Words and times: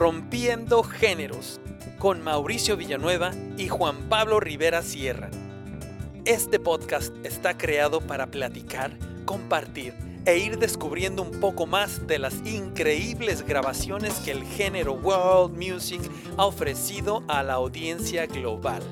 Corrompiendo 0.00 0.82
Géneros 0.82 1.60
con 1.98 2.22
Mauricio 2.22 2.74
Villanueva 2.78 3.32
y 3.58 3.68
Juan 3.68 4.08
Pablo 4.08 4.40
Rivera 4.40 4.80
Sierra. 4.80 5.28
Este 6.24 6.58
podcast 6.58 7.14
está 7.22 7.58
creado 7.58 8.00
para 8.00 8.28
platicar, 8.28 8.96
compartir 9.26 9.92
e 10.24 10.38
ir 10.38 10.58
descubriendo 10.58 11.20
un 11.20 11.38
poco 11.38 11.66
más 11.66 12.06
de 12.06 12.18
las 12.18 12.34
increíbles 12.46 13.44
grabaciones 13.44 14.14
que 14.20 14.30
el 14.30 14.44
género 14.44 14.94
World 14.94 15.58
Music 15.58 16.00
ha 16.38 16.46
ofrecido 16.46 17.22
a 17.28 17.42
la 17.42 17.52
audiencia 17.52 18.24
global. 18.24 18.82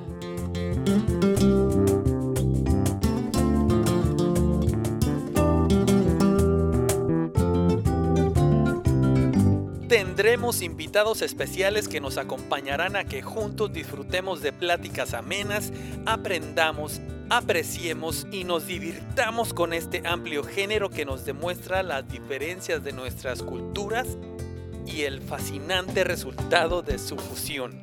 Tendremos 10.19 10.63
invitados 10.63 11.23
especiales 11.23 11.87
que 11.87 12.01
nos 12.01 12.19
acompañarán 12.19 12.97
a 12.97 13.05
que 13.05 13.23
juntos 13.23 13.73
disfrutemos 13.73 14.43
de 14.43 14.53
pláticas 14.53 15.15
amenas, 15.15 15.73
aprendamos, 16.07 17.01
apreciemos 17.31 18.27
y 18.33 18.43
nos 18.43 18.67
divirtamos 18.67 19.55
con 19.55 19.73
este 19.73 20.03
amplio 20.05 20.43
género 20.43 20.91
que 20.91 21.05
nos 21.05 21.25
demuestra 21.25 21.85
las 21.85 22.09
diferencias 22.09 22.83
de 22.83 22.91
nuestras 22.91 23.45
culturas 23.45 24.19
y 24.85 25.03
el 25.03 25.23
fascinante 25.23 26.03
resultado 26.03 26.83
de 26.83 26.99
su 26.99 27.17
fusión. 27.17 27.81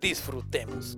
Disfrutemos. 0.00 0.96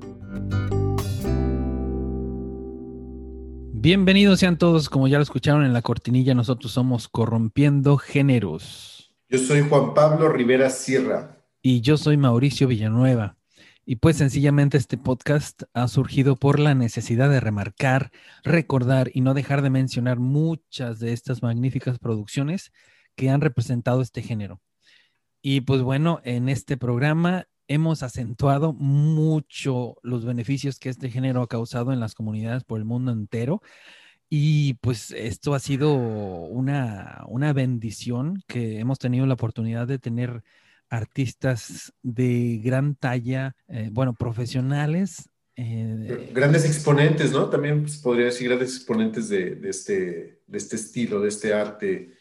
Bienvenidos 3.85 4.41
sean 4.41 4.57
todos, 4.57 4.89
como 4.89 5.09
ya 5.09 5.19
lo 5.19 5.23
escucharon 5.23 5.63
en 5.63 5.75
la 5.75 5.83
cortinilla, 5.83 6.33
nosotros 6.33 6.73
somos 6.73 7.07
Corrompiendo 7.07 7.99
Géneros. 7.99 9.15
Yo 9.29 9.39
soy 9.39 9.61
Juan 9.61 9.93
Pablo 9.93 10.31
Rivera 10.31 10.71
Sierra. 10.71 11.45
Y 11.61 11.83
yo 11.83 11.99
soy 11.99 12.17
Mauricio 12.17 12.67
Villanueva. 12.67 13.37
Y 13.85 13.97
pues 13.97 14.17
sencillamente 14.17 14.79
este 14.79 14.97
podcast 14.97 15.65
ha 15.75 15.87
surgido 15.89 16.37
por 16.37 16.61
la 16.61 16.75
necesidad 16.75 17.29
de 17.29 17.41
remarcar, 17.41 18.11
recordar 18.43 19.11
y 19.13 19.21
no 19.21 19.35
dejar 19.35 19.61
de 19.61 19.69
mencionar 19.69 20.19
muchas 20.19 20.99
de 20.99 21.13
estas 21.13 21.43
magníficas 21.43 21.99
producciones 21.99 22.73
que 23.17 23.29
han 23.29 23.43
representado 23.43 24.01
este 24.01 24.23
género. 24.23 24.63
Y 25.43 25.61
pues 25.61 25.83
bueno, 25.83 26.23
en 26.25 26.49
este 26.49 26.79
programa 26.79 27.49
hemos 27.69 28.03
acentuado 28.03 28.73
mucho 28.73 29.97
los 30.03 30.25
beneficios 30.25 30.79
que 30.79 30.89
este 30.89 31.11
género 31.11 31.43
ha 31.43 31.49
causado 31.49 31.93
en 31.93 32.01
las 32.01 32.15
comunidades 32.15 32.65
por 32.65 32.79
el 32.79 32.85
mundo 32.85 33.13
entero. 33.13 33.63
Y 34.29 34.75
pues 34.75 35.11
esto 35.13 35.55
ha 35.55 35.61
sido 35.61 35.95
una, 35.95 37.25
una 37.29 37.53
bendición 37.53 38.43
que 38.47 38.81
hemos 38.81 38.99
tenido 38.99 39.27
la 39.27 39.35
oportunidad 39.35 39.87
de 39.87 39.99
tener 39.99 40.43
artistas 40.89 41.93
de 42.03 42.61
gran 42.63 42.95
talla, 42.95 43.55
eh, 43.69 43.91
bueno, 43.93 44.15
profesionales. 44.15 45.29
Eh, 45.57 46.33
grandes 46.35 46.65
exponentes, 46.65 47.33
¿no? 47.33 47.49
También 47.49 47.83
pues, 47.83 47.99
podría 47.99 48.27
decir 48.27 48.49
grandes 48.49 48.77
exponentes 48.77 49.29
de, 49.29 49.55
de, 49.57 49.71
este, 49.71 50.41
de 50.47 50.59
este 50.59 50.77
estilo, 50.77 51.21
de 51.21 51.29
este 51.29 51.55
arte, 51.55 52.15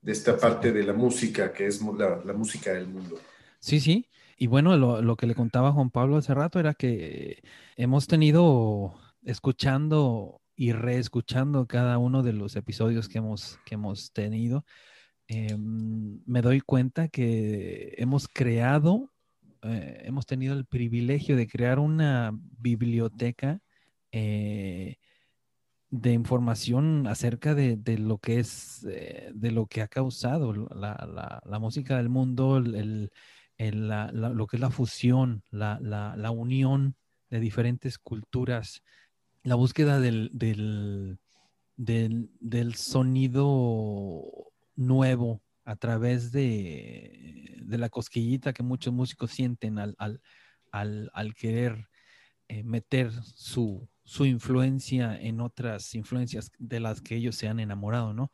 de 0.00 0.12
esta 0.12 0.36
parte 0.36 0.72
de 0.72 0.82
la 0.84 0.92
música, 0.92 1.52
que 1.52 1.66
es 1.66 1.80
la, 1.82 2.22
la 2.24 2.32
música 2.32 2.72
del 2.72 2.88
mundo. 2.88 3.18
Sí, 3.60 3.78
sí. 3.78 4.06
Y 4.42 4.48
bueno, 4.48 4.76
lo, 4.76 5.16
que 5.16 5.28
le 5.28 5.36
contaba 5.36 5.70
Juan 5.70 5.90
Pablo 5.90 6.16
hace 6.16 6.34
rato 6.34 6.58
era 6.58 6.74
que 6.74 7.44
hemos 7.76 8.08
tenido 8.08 8.92
escuchando 9.22 10.42
y 10.56 10.72
reescuchando 10.72 11.68
cada 11.68 11.96
uno 11.98 12.24
de 12.24 12.32
los 12.32 12.56
episodios 12.56 13.08
que 13.08 13.18
hemos, 13.18 13.60
que 13.64 13.76
hemos 13.76 14.12
tenido, 14.12 14.64
em, 15.28 16.20
me 16.26 16.42
doy 16.42 16.60
cuenta 16.60 17.06
que 17.06 17.94
hemos 17.98 18.26
creado, 18.26 19.12
eh, 19.62 20.02
hemos 20.06 20.26
tenido 20.26 20.54
el 20.54 20.66
privilegio 20.66 21.36
de 21.36 21.46
crear 21.46 21.78
una 21.78 22.32
biblioteca 22.58 23.60
eh, 24.10 24.96
de 25.90 26.12
información 26.12 27.06
acerca 27.06 27.54
de, 27.54 27.78
lo 27.96 28.18
que 28.18 28.40
es, 28.40 28.84
eh, 28.90 29.30
de 29.34 29.52
lo 29.52 29.66
que 29.66 29.82
ha 29.82 29.88
causado 29.88 30.52
la, 30.52 31.58
música 31.60 31.98
del 31.98 32.08
mundo, 32.08 32.56
el 32.56 33.12
lo 33.70 34.46
que 34.46 34.56
es 34.56 34.60
la 34.60 34.70
fusión, 34.70 35.42
la, 35.50 36.30
unión 36.30 36.96
de 37.30 37.40
diferentes 37.40 37.98
culturas, 37.98 38.82
la 39.42 39.54
búsqueda 39.54 40.00
del, 40.00 40.30
del, 41.76 42.74
sonido 42.74 44.22
nuevo 44.74 45.42
a 45.64 45.76
través 45.76 46.32
de, 46.32 47.62
la 47.66 47.88
cosquillita 47.88 48.52
que 48.52 48.62
muchos 48.62 48.92
músicos 48.92 49.30
sienten 49.30 49.78
al, 49.78 49.96
al, 50.70 51.34
querer 51.34 51.88
eh, 52.48 52.62
meter 52.64 53.12
su, 53.12 53.88
su 54.04 54.26
influencia 54.26 55.18
en 55.18 55.40
otras 55.40 55.94
influencias 55.94 56.50
de 56.58 56.80
las 56.80 57.00
que 57.00 57.16
ellos 57.16 57.36
se 57.36 57.48
han 57.48 57.60
enamorado, 57.60 58.12
¿no? 58.12 58.30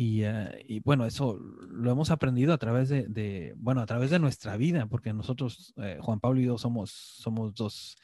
Eh, 0.00 0.64
y, 0.68 0.80
bueno, 0.80 1.06
eso 1.06 1.40
lo 1.40 1.90
hemos 1.90 2.12
aprendido 2.12 2.52
a 2.52 2.58
través 2.58 2.88
de, 2.88 3.52
bueno, 3.56 3.80
a 3.80 3.86
través 3.86 4.10
de 4.10 4.20
nuestra 4.20 4.56
vida, 4.56 4.86
porque 4.86 5.12
nosotros, 5.12 5.74
eh, 5.76 5.98
Juan 6.00 6.20
Pablo 6.20 6.40
y 6.40 6.44
yo, 6.44 6.56
somos, 6.56 6.92
somos 6.92 7.52
dos 7.54 7.96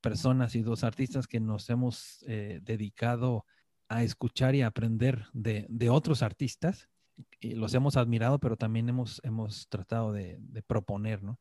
personas 0.00 0.54
y 0.54 0.62
dos 0.62 0.84
artistas 0.84 1.26
que 1.26 1.40
nos 1.40 1.68
hemos 1.68 2.24
eh, 2.28 2.60
dedicado 2.62 3.46
a 3.88 4.04
escuchar 4.04 4.54
y 4.54 4.62
a 4.62 4.68
aprender 4.68 5.26
de, 5.32 5.90
otros 5.90 6.22
artistas. 6.22 6.88
Y 7.40 7.56
los 7.56 7.74
hemos 7.74 7.96
admirado, 7.96 8.38
pero 8.38 8.56
también 8.56 8.88
hemos, 8.88 9.20
hemos 9.24 9.68
tratado 9.68 10.12
de, 10.12 10.38
proponer, 10.68 11.22
¿no? 11.24 11.38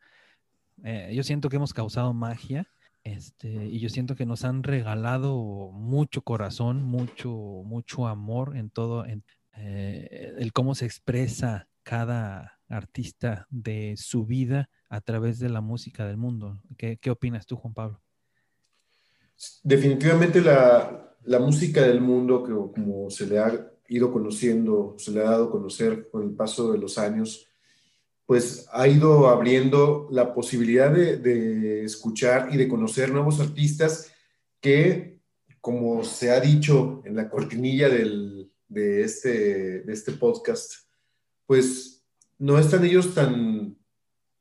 yo 1.12 1.24
siento 1.24 1.50
que 1.50 1.58
hemos 1.58 1.74
causado 1.74 2.14
magia. 2.14 2.68
Este, 3.04 3.68
y 3.68 3.80
yo 3.80 3.90
siento 3.90 4.16
que 4.16 4.26
nos 4.26 4.44
han 4.44 4.64
regalado 4.64 5.72
mucho 5.72 6.22
corazón, 6.22 6.84
mucho, 6.84 7.30
mucho 7.64 8.08
amor 8.08 8.58
en 8.58 8.70
todo, 8.70 9.06
en, 9.06 9.24
eh, 9.62 10.36
el 10.38 10.54
cómo 10.54 10.74
se 10.74 10.86
expresa 10.86 11.68
cada 11.84 12.60
artista 12.70 13.46
de 13.50 13.96
su 13.98 14.26
vida 14.26 14.70
a 14.90 15.02
través 15.02 15.40
de 15.40 15.50
la 15.50 15.60
música 15.60 16.08
del 16.08 16.18
mundo. 16.18 16.62
¿Qué, 16.78 16.98
opinas 17.10 17.46
tú, 17.46 17.58
Juan 17.58 17.74
Pablo? 17.74 18.02
Definitivamente 19.64 20.42
la, 20.42 21.16
música 21.40 21.82
del 21.82 22.00
mundo, 22.00 22.44
que 22.44 22.52
como 22.52 23.10
se 23.10 23.26
le 23.26 23.40
ha 23.40 23.70
ido 23.90 24.12
conociendo, 24.14 24.96
se 24.98 25.12
le 25.12 25.22
ha 25.22 25.32
dado 25.32 25.46
a 25.46 25.52
conocer 25.52 26.10
con 26.10 26.24
el 26.24 26.32
paso 26.32 26.72
de 26.72 26.78
los 26.78 26.98
años, 26.98 27.48
pues 28.26 28.68
ha 28.72 28.88
ido 28.88 29.28
abriendo 29.28 30.08
la 30.12 30.34
posibilidad 30.34 30.92
de, 30.92 31.84
escuchar 31.84 32.50
y 32.54 32.58
de 32.58 32.68
conocer 32.68 33.12
nuevos 33.12 33.40
artistas 33.40 34.12
que, 34.62 35.20
como 35.60 36.04
se 36.04 36.32
ha 36.32 36.40
dicho 36.40 37.02
en 37.04 37.16
la 37.16 37.30
cortinilla 37.30 37.90
del, 37.90 38.39
de 38.70 39.04
este, 39.04 39.82
de 39.82 39.94
este 39.94 40.14
podcast, 40.14 40.74
pues 41.46 42.06
no 42.38 42.58
están 42.58 42.86
ellos 42.86 43.14
tan, 43.14 43.76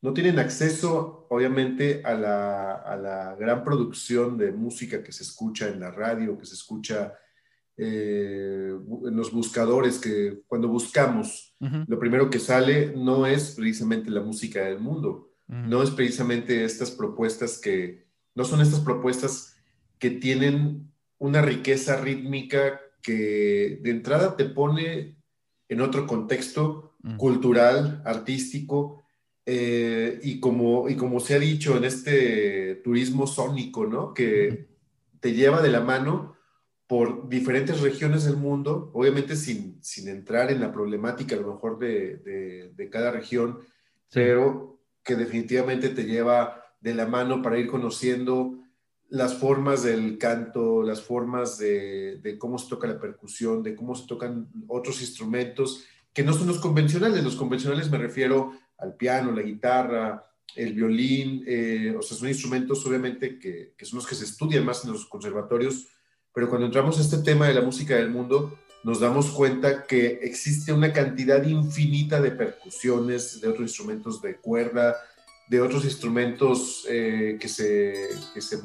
no 0.01 0.13
tienen 0.13 0.39
acceso, 0.39 1.27
obviamente, 1.29 2.01
a 2.05 2.13
la, 2.13 2.75
a 2.75 2.95
la 2.95 3.35
gran 3.35 3.63
producción 3.63 4.37
de 4.37 4.51
música 4.51 5.03
que 5.03 5.11
se 5.11 5.23
escucha 5.23 5.67
en 5.67 5.81
la 5.81 5.91
radio, 5.91 6.37
que 6.37 6.45
se 6.45 6.53
escucha 6.53 7.13
eh, 7.81 8.77
en 9.05 9.15
los 9.15 9.31
buscadores, 9.31 9.99
que 9.99 10.41
cuando 10.47 10.67
buscamos, 10.67 11.55
lo 11.59 11.97
primero 11.97 12.29
que 12.29 12.39
sale 12.39 12.93
no 12.95 13.25
es 13.25 13.51
precisamente 13.51 14.09
la 14.09 14.21
música 14.21 14.65
del 14.65 14.79
mundo, 14.79 15.31
no 15.47 15.81
es 15.81 15.89
precisamente 15.89 16.65
estas 16.65 16.91
propuestas 16.91 17.57
que, 17.57 18.05
no 18.35 18.43
son 18.43 18.61
estas 18.61 18.81
propuestas 18.81 19.55
que 19.97 20.09
tienen 20.11 20.91
una 21.17 21.41
riqueza 21.41 22.01
rítmica 22.01 22.81
que 23.01 23.79
de 23.81 23.91
entrada 23.91 24.35
te 24.35 24.45
pone 24.45 25.17
en 25.67 25.81
otro 25.81 26.07
contexto 26.07 26.95
mm. 27.01 27.17
cultural, 27.17 28.01
artístico, 28.05 29.03
eh, 29.45 30.19
y, 30.21 30.39
como, 30.39 30.89
y 30.89 30.95
como 30.95 31.19
se 31.19 31.35
ha 31.35 31.39
dicho 31.39 31.75
en 31.75 31.83
este 31.83 32.75
turismo 32.83 33.25
sónico, 33.25 33.87
¿no? 33.87 34.13
Que 34.13 34.67
te 35.19 35.33
lleva 35.33 35.61
de 35.61 35.71
la 35.71 35.81
mano 35.81 36.35
por 36.85 37.29
diferentes 37.29 37.81
regiones 37.81 38.25
del 38.25 38.37
mundo, 38.37 38.91
obviamente 38.93 39.35
sin, 39.35 39.77
sin 39.83 40.07
entrar 40.07 40.51
en 40.51 40.59
la 40.59 40.71
problemática 40.71 41.35
a 41.35 41.39
lo 41.39 41.53
mejor 41.53 41.77
de, 41.79 42.71
de, 42.75 42.89
cada 42.89 43.11
región, 43.11 43.59
pero 44.11 44.79
que 45.03 45.15
definitivamente 45.15 45.89
te 45.89 46.05
lleva 46.05 46.63
de 46.79 46.95
la 46.95 47.05
mano 47.05 47.41
para 47.41 47.57
ir 47.57 47.67
conociendo 47.67 48.58
las 49.09 49.33
formas 49.35 49.83
del 49.83 50.17
canto, 50.17 50.83
las 50.83 51.01
formas 51.01 51.57
de, 51.57 52.35
cómo 52.37 52.57
se 52.57 52.69
toca 52.69 52.87
la 52.87 52.99
percusión, 52.99 53.63
de 53.63 53.75
cómo 53.75 53.95
se 53.95 54.07
tocan 54.07 54.49
otros 54.67 55.01
instrumentos 55.01 55.85
que 56.13 56.23
no 56.23 56.33
son 56.33 56.47
los 56.47 56.59
convencionales. 56.59 57.23
Los 57.23 57.35
convencionales 57.35 57.89
me 57.89 57.97
refiero 57.97 58.53
al 58.77 58.95
piano, 58.95 59.31
la 59.31 59.41
guitarra, 59.41 60.25
el 60.55 60.73
violín, 60.73 61.43
eh, 61.47 61.95
o 61.97 62.01
sea, 62.01 62.17
son 62.17 62.27
instrumentos 62.27 62.85
obviamente 62.85 63.39
que, 63.39 63.73
son 63.81 63.97
los 63.97 64.07
que 64.07 64.15
se 64.15 64.25
estudian 64.25 64.65
más 64.65 64.83
en 64.85 64.91
los 64.91 65.05
conservatorios, 65.05 65.87
pero 66.33 66.49
cuando 66.49 66.67
entramos 66.67 66.97
a 66.97 67.01
este 67.01 67.17
tema 67.19 67.47
de 67.47 67.53
la 67.53 67.61
música 67.61 67.95
del 67.95 68.09
mundo, 68.09 68.57
nos 68.83 68.99
damos 68.99 69.31
cuenta 69.31 69.85
que 69.85 70.19
existe 70.21 70.71
una 70.71 70.93
cantidad 70.93 71.43
infinita 71.43 72.21
de 72.21 72.31
percusiones, 72.31 73.41
de 73.41 73.49
otros 73.49 73.67
instrumentos 73.67 74.21
de 74.21 74.37
cuerda, 74.37 74.95
de 75.49 75.61
otros 75.61 75.83
instrumentos 75.83 76.85
eh, 76.87 77.37
que, 77.39 77.47
se, 77.47 78.09
que 78.33 78.41
se, 78.41 78.59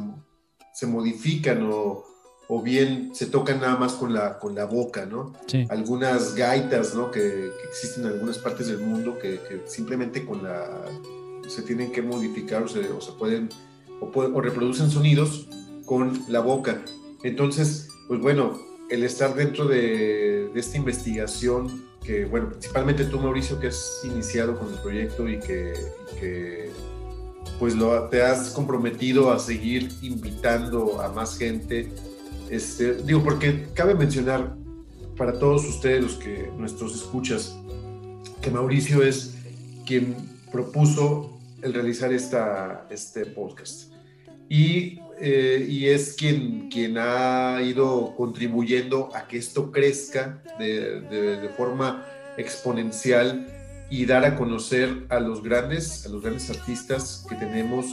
se, 0.75 0.87
modifican 0.87 1.63
o, 1.71 2.05
o, 2.49 2.63
bien 2.63 3.15
se 3.15 3.27
tocan 3.27 3.61
nada 3.61 3.77
más 3.77 3.95
con 3.95 4.13
la, 4.13 4.39
con 4.39 4.55
la 4.55 4.67
boca, 4.67 5.07
¿no? 5.07 5.33
Algunas 5.71 6.35
gaitas, 6.35 6.95
¿no? 6.95 7.11
Que, 7.11 7.21
que, 7.21 7.69
existen 7.69 8.05
en 8.05 8.13
algunas 8.13 8.39
partes 8.39 8.67
del 8.67 8.81
mundo 8.81 9.19
que, 9.19 9.41
que, 9.49 9.63
simplemente 9.67 10.27
con 10.27 10.43
la... 10.43 10.69
se 11.49 11.63
tienen 11.63 11.93
que 11.93 12.03
modificar 12.03 12.63
o 12.63 12.69
se, 12.69 12.81
o 12.91 13.01
se 13.01 13.13
pueden, 13.13 13.49
o, 14.01 14.07
o 14.07 14.41
reproducen 14.41 14.91
sonidos 14.91 15.49
con 15.87 16.25
la 16.29 16.41
boca. 16.41 16.85
Entonces, 17.23 17.89
pues 18.07 18.21
bueno, 18.21 18.59
el 18.91 19.03
estar 19.03 19.35
dentro 19.35 19.67
de, 19.67 20.51
esta 20.55 20.77
investigación, 20.77 21.85
que 22.05 22.25
bueno, 22.25 22.51
principalmente 22.51 23.05
tú 23.05 23.19
Mauricio, 23.19 23.59
que 23.59 23.69
has 23.69 24.03
iniciado 24.05 24.59
con 24.59 24.73
el 24.73 24.79
proyecto 24.81 25.29
y 25.29 25.39
que, 25.41 25.73
pues 27.59 27.75
lo, 27.75 28.09
te 28.09 28.23
has 28.23 28.51
comprometido 28.51 29.33
a 29.33 29.39
seguir 29.39 29.91
invitando 30.03 31.01
a 31.01 31.09
más 31.09 31.39
gente. 31.39 31.93
Este, 32.51 32.95
digo, 33.03 33.23
porque 33.23 33.67
cabe 33.75 33.95
mencionar 33.95 34.57
para 35.17 35.39
todos 35.39 35.65
ustedes, 35.67 36.03
los 36.03 36.15
que 36.15 36.51
nuestros 36.57 36.95
escuchas, 36.95 37.57
que 38.41 38.51
Mauricio 38.51 39.03
es 39.03 39.35
quien 39.87 40.15
propuso 40.51 41.39
el 41.63 41.73
realizar 41.73 42.13
esta, 42.13 42.87
este 42.91 43.27
podcast. 43.27 43.93
Y 44.49 45.01
eh, 45.21 45.67
y 45.69 45.87
es 45.87 46.15
quien, 46.15 46.69
quien 46.69 46.99
ha 46.99 47.61
ido 47.63 48.15
contribuyendo 48.17 49.11
a 49.15 49.29
que 49.29 49.39
esto 49.39 49.71
crezca 49.71 50.43
de, 50.59 51.01
de, 51.03 51.49
forma 51.51 52.05
exponencial 52.37 53.47
y 53.95 54.07
dar 54.07 54.25
a 54.25 54.35
conocer 54.35 55.07
a 55.09 55.21
los 55.21 55.41
grandes, 55.41 56.05
a 56.05 56.09
los 56.09 56.21
grandes 56.21 56.51
artistas 56.51 57.25
que 57.29 57.37
tenemos 57.37 57.87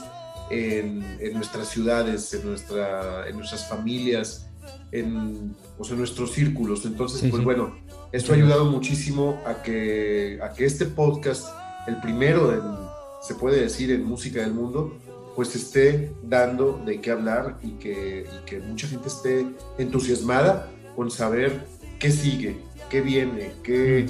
en, 0.50 1.04
en 1.20 1.34
nuestras 1.34 1.68
ciudades, 1.70 2.34
en, 2.34 2.44
nuestra, 2.44 3.28
en 3.30 3.38
nuestras 3.38 3.70
familias, 3.70 4.50
en, 4.92 5.56
o 5.78 5.84
sea, 5.84 5.94
en 5.94 6.00
nuestros 6.00 6.32
círculos. 6.32 6.86
Entonces, 6.86 7.30
pues 7.30 7.44
bueno, 7.44 7.76
esto 8.12 8.32
ha 8.32 8.36
ayudado 8.36 8.66
muchísimo 8.66 9.44
a 9.46 9.62
que, 9.62 10.40
a 10.42 10.54
que 10.54 10.66
este 10.66 10.86
podcast, 10.86 11.48
el 11.88 12.02
primero, 12.02 12.92
se 13.22 13.36
puede 13.36 13.62
decir, 13.62 13.92
en 13.92 14.04
música 14.04 14.42
del 14.42 14.54
mundo, 14.54 14.98
pues 15.36 15.56
esté 15.56 16.12
dando 16.24 16.82
de 16.84 17.00
qué 17.00 17.12
hablar 17.12 17.60
y 17.62 17.74
que, 17.74 18.26
que 18.48 18.60
mucha 18.60 18.88
gente 18.88 19.08
esté 19.08 19.46
entusiasmada 19.78 20.68
con 20.96 21.12
saber 21.12 21.64
qué 22.00 22.10
sigue, 22.10 22.58
qué 22.90 23.02
viene, 23.02 23.54
qué, 23.62 24.10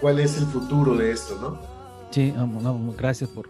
cuál 0.00 0.18
es 0.18 0.38
el 0.38 0.46
futuro 0.46 0.96
de 0.96 1.12
esto, 1.12 1.38
¿no? 1.40 1.58
Sí, 2.10 2.34
gracias 2.96 3.30
por, 3.30 3.48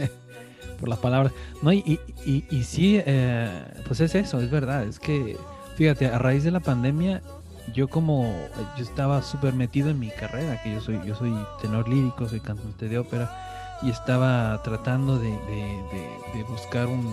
por 0.80 0.88
las 0.88 0.98
palabras. 0.98 1.32
No, 1.62 1.72
y, 1.72 2.00
y, 2.24 2.44
y, 2.50 2.64
sí, 2.64 3.00
eh, 3.04 3.64
pues 3.86 4.00
es 4.00 4.14
eso, 4.14 4.40
es 4.40 4.50
verdad, 4.50 4.84
es 4.84 4.98
que, 4.98 5.36
fíjate, 5.76 6.06
a 6.06 6.18
raíz 6.18 6.44
de 6.44 6.50
la 6.50 6.60
pandemia, 6.60 7.22
yo 7.74 7.88
como, 7.88 8.34
yo 8.76 8.84
estaba 8.84 9.22
súper 9.22 9.54
metido 9.54 9.90
en 9.90 9.98
mi 9.98 10.10
carrera, 10.10 10.60
que 10.62 10.72
yo 10.72 10.80
soy, 10.80 11.00
yo 11.06 11.14
soy 11.14 11.34
tenor 11.60 11.88
lírico, 11.88 12.28
soy 12.28 12.40
cantante 12.40 12.88
de 12.88 12.98
ópera, 12.98 13.30
y 13.82 13.90
estaba 13.90 14.62
tratando 14.62 15.18
de, 15.18 15.36
buscar 16.48 16.86
un, 16.86 17.12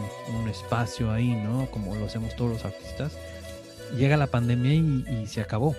espacio 0.49 1.11
ahí, 1.11 1.35
¿no? 1.35 1.67
Como 1.71 1.95
lo 1.95 2.05
hacemos 2.05 2.35
todos 2.35 2.51
los 2.51 2.65
artistas. 2.65 3.17
Llega 3.95 4.17
la 4.17 4.27
pandemia 4.27 4.73
y, 4.73 5.27
se 5.27 5.41
acabó. 5.41 5.75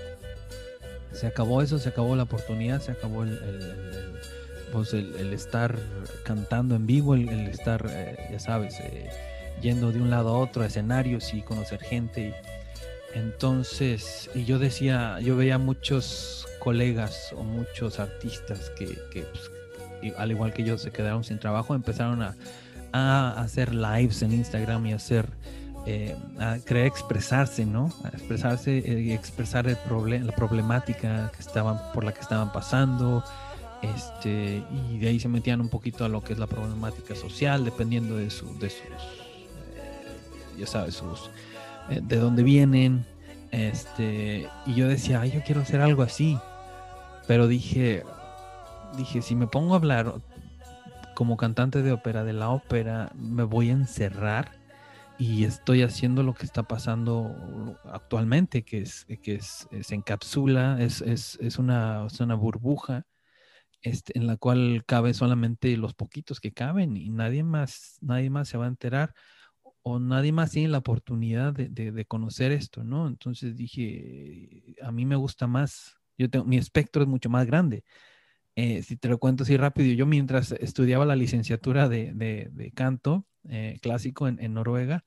Se 1.12 1.26
acabó 1.26 1.62
eso, 1.62 1.78
se 1.78 1.88
acabó 1.88 2.16
la 2.16 2.24
oportunidad, 2.24 2.80
se 2.80 2.92
acabó 2.92 3.24
el, 3.24 3.38
pues 4.72 4.94
el, 4.94 5.32
estar 5.32 5.78
cantando 6.22 6.74
en 6.74 6.86
vivo, 6.86 7.14
el, 7.14 7.28
estar, 7.48 7.86
eh, 7.90 8.16
ya 8.30 8.38
sabes, 8.38 8.78
eh, 8.80 9.10
yendo 9.60 9.92
de 9.92 10.00
un 10.00 10.10
lado 10.10 10.30
a 10.30 10.38
otro 10.38 10.62
a 10.62 10.66
escenarios 10.66 11.34
y 11.34 11.42
conocer 11.42 11.80
gente. 11.80 12.34
Entonces, 13.14 14.30
y 14.34 14.44
yo 14.44 14.58
decía, 14.58 15.18
yo 15.20 15.36
veía 15.36 15.58
muchos 15.58 16.46
colegas 16.60 17.32
o 17.36 17.42
muchos 17.42 17.98
artistas 17.98 18.70
que, 18.78 18.86
que 19.10 19.22
pues, 19.22 19.50
al 20.16 20.30
igual 20.30 20.52
que 20.52 20.62
ellos 20.62 20.82
se 20.82 20.90
quedaron 20.90 21.24
sin 21.24 21.38
trabajo, 21.38 21.74
empezaron 21.74 22.22
a, 22.22 22.36
hacer 22.92 23.72
lives 23.72 24.22
en 24.22 24.32
Instagram 24.32 24.84
y 24.86 24.92
hacer, 24.92 25.26
eh, 25.86 26.14
a 26.38 26.58
querer 26.58 26.86
expresarse, 26.86 27.64
¿no? 27.64 27.90
A 28.04 28.08
expresarse 28.08 28.78
eh, 28.78 29.00
y 29.00 29.12
expresar 29.12 29.66
el 29.66 29.76
la 30.26 30.34
problemática 30.34 31.32
que 31.34 31.40
estaban, 31.40 31.78
por 31.94 32.04
la 32.04 32.12
que 32.12 32.20
estaban 32.20 32.52
pasando. 32.52 33.24
Este, 33.82 34.62
y 34.70 34.98
de 34.98 35.08
ahí 35.08 35.18
se 35.18 35.28
metían 35.28 35.60
un 35.60 35.70
poquito 35.70 36.04
a 36.04 36.08
lo 36.08 36.22
que 36.22 36.34
es 36.34 36.38
la 36.38 36.46
problemática 36.46 37.14
social, 37.14 37.64
dependiendo 37.64 38.16
de, 38.16 38.28
su, 38.28 38.58
de 38.58 38.68
sus, 38.68 38.82
eh, 38.84 40.58
ya 40.58 40.66
sabes, 40.66 40.96
sus, 40.96 41.30
de 41.88 42.16
dónde 42.16 42.42
vienen. 42.42 43.06
Este, 43.50 44.48
y 44.66 44.74
yo 44.74 44.86
decía, 44.86 45.22
Ay, 45.22 45.32
yo 45.32 45.42
quiero 45.42 45.62
hacer 45.62 45.80
algo 45.80 46.02
así. 46.02 46.38
Pero 47.26 47.48
dije, 47.48 48.02
dije, 48.96 49.22
si 49.22 49.34
me 49.34 49.46
pongo 49.46 49.74
a 49.74 49.76
hablar 49.76 50.14
como 51.14 51.36
cantante 51.36 51.82
de 51.82 51.92
ópera 51.92 52.24
de 52.24 52.32
la 52.32 52.50
ópera, 52.50 53.12
me 53.14 53.44
voy 53.44 53.70
a 53.70 53.72
encerrar 53.72 54.59
y 55.20 55.44
estoy 55.44 55.82
haciendo 55.82 56.22
lo 56.22 56.32
que 56.32 56.46
está 56.46 56.62
pasando 56.62 57.78
actualmente, 57.84 58.64
que 58.64 58.80
es 58.80 59.06
que 59.22 59.34
es, 59.34 59.68
se 59.82 59.94
encapsula, 59.94 60.78
es, 60.80 61.02
es, 61.02 61.36
es, 61.42 61.58
una, 61.58 62.06
una 62.20 62.34
burbuja 62.34 63.04
este, 63.82 64.18
en 64.18 64.26
la 64.26 64.38
cual 64.38 64.82
cabe 64.86 65.12
solamente 65.12 65.76
los 65.76 65.92
poquitos 65.92 66.40
que 66.40 66.52
caben 66.52 66.96
y 66.96 67.10
nadie 67.10 67.44
más, 67.44 67.98
nadie 68.00 68.30
más 68.30 68.48
se 68.48 68.56
va 68.56 68.64
a 68.64 68.68
enterar 68.68 69.12
o 69.82 69.98
nadie 69.98 70.32
más 70.32 70.52
tiene 70.52 70.68
la 70.68 70.78
oportunidad 70.78 71.52
de, 71.52 71.68
de, 71.68 72.04
conocer 72.06 72.50
esto, 72.50 72.82
¿no? 72.82 73.06
Entonces 73.06 73.56
dije, 73.56 74.74
a 74.82 74.90
mí 74.90 75.04
me 75.04 75.16
gusta 75.16 75.46
más, 75.46 75.98
yo 76.16 76.30
tengo, 76.30 76.46
mi 76.46 76.56
espectro 76.56 77.02
es 77.02 77.08
mucho 77.08 77.28
más 77.28 77.46
grande. 77.46 77.84
Eh, 78.56 78.82
si 78.82 78.96
te 78.96 79.08
lo 79.08 79.18
cuento 79.18 79.44
así 79.44 79.56
rápido, 79.56 79.94
yo 79.94 80.06
mientras 80.06 80.52
estudiaba 80.52 81.06
la 81.06 81.16
licenciatura 81.16 81.88
de, 81.88 82.72
canto 82.74 83.26
eh, 83.48 83.78
clásico 83.80 84.28
en, 84.28 84.54
Noruega, 84.54 85.04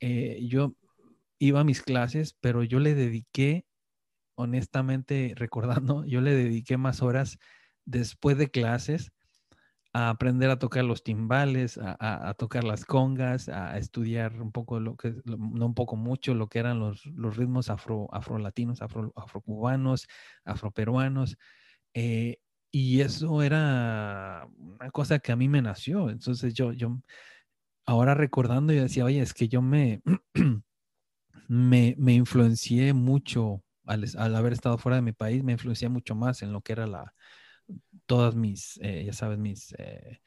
eh, 0.00 0.40
yo 0.48 0.74
iba 1.38 1.60
a 1.60 1.64
mis 1.64 1.82
clases, 1.82 2.36
pero 2.40 2.62
yo 2.62 2.80
le 2.80 2.94
dediqué, 2.94 3.66
honestamente 4.34 5.34
recordando, 5.36 6.04
yo 6.06 6.20
le 6.20 6.34
dediqué 6.34 6.76
más 6.76 7.02
horas 7.02 7.38
después 7.84 8.38
de 8.38 8.50
clases 8.50 9.12
a 9.94 10.10
aprender 10.10 10.50
a 10.50 10.58
tocar 10.58 10.84
los 10.84 11.02
timbales, 11.04 11.78
a, 11.82 12.34
tocar 12.38 12.64
las 12.64 12.86
congas, 12.86 13.48
a 13.50 13.76
estudiar 13.76 14.40
un 14.40 14.50
poco 14.50 14.80
lo 14.80 14.96
que, 14.96 15.14
no 15.26 15.66
un 15.66 15.74
poco 15.74 15.96
mucho, 15.96 16.34
lo 16.34 16.48
que 16.48 16.60
eran 16.60 16.80
los, 16.80 17.04
ritmos 17.36 17.68
afro, 17.68 18.08
afrolatinos, 18.12 18.80
afro, 18.80 19.12
afrocubanos, 19.16 20.06
afroperuanos. 20.44 21.36
Eh, 21.92 22.38
y 22.72 23.02
eso 23.02 23.42
era 23.42 24.48
una 24.56 24.90
cosa 24.90 25.18
que 25.18 25.30
a 25.30 25.36
mí 25.36 25.46
me 25.46 25.60
nació. 25.60 26.08
Entonces 26.08 26.54
yo, 26.54 26.72
yo 26.72 26.98
ahora 27.84 28.14
recordando, 28.14 28.72
yo 28.72 28.82
decía, 28.82 29.04
oye, 29.04 29.20
es 29.20 29.34
que 29.34 29.46
yo 29.48 29.60
me, 29.60 30.02
me, 31.48 31.94
me, 31.98 32.14
influencié 32.14 32.94
mucho 32.94 33.62
al, 33.84 34.06
al, 34.16 34.34
haber 34.34 34.54
estado 34.54 34.78
fuera 34.78 34.96
de 34.96 35.02
mi 35.02 35.12
país, 35.12 35.44
me 35.44 35.52
influencié 35.52 35.90
mucho 35.90 36.14
más 36.14 36.42
en 36.42 36.52
lo 36.52 36.62
que 36.62 36.72
era 36.72 36.86
la, 36.86 37.14
todas 38.06 38.34
mis, 38.34 38.80
eh, 38.82 39.04
ya 39.04 39.12
sabes, 39.12 39.38
mis, 39.38 39.74
eh, 39.76 40.22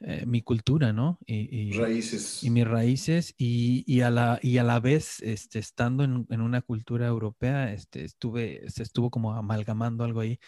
eh, 0.00 0.24
mi 0.26 0.40
cultura, 0.40 0.94
¿no? 0.94 1.18
Y, 1.26 1.72
raíces. 1.72 2.42
Y 2.42 2.48
mis 2.48 2.66
raíces 2.66 3.34
y, 3.36 3.84
y, 3.86 4.00
a, 4.00 4.08
la, 4.08 4.38
y 4.42 4.56
a 4.56 4.64
la 4.64 4.80
vez, 4.80 5.20
este, 5.20 5.58
estando 5.58 6.02
en, 6.02 6.26
en 6.30 6.40
una 6.40 6.62
cultura 6.62 7.06
europea, 7.06 7.74
este, 7.74 8.04
estuve, 8.04 8.62
se 8.70 8.82
estuvo 8.82 9.10
como 9.10 9.34
amalgamando 9.34 10.04
algo 10.04 10.20
ahí 10.20 10.38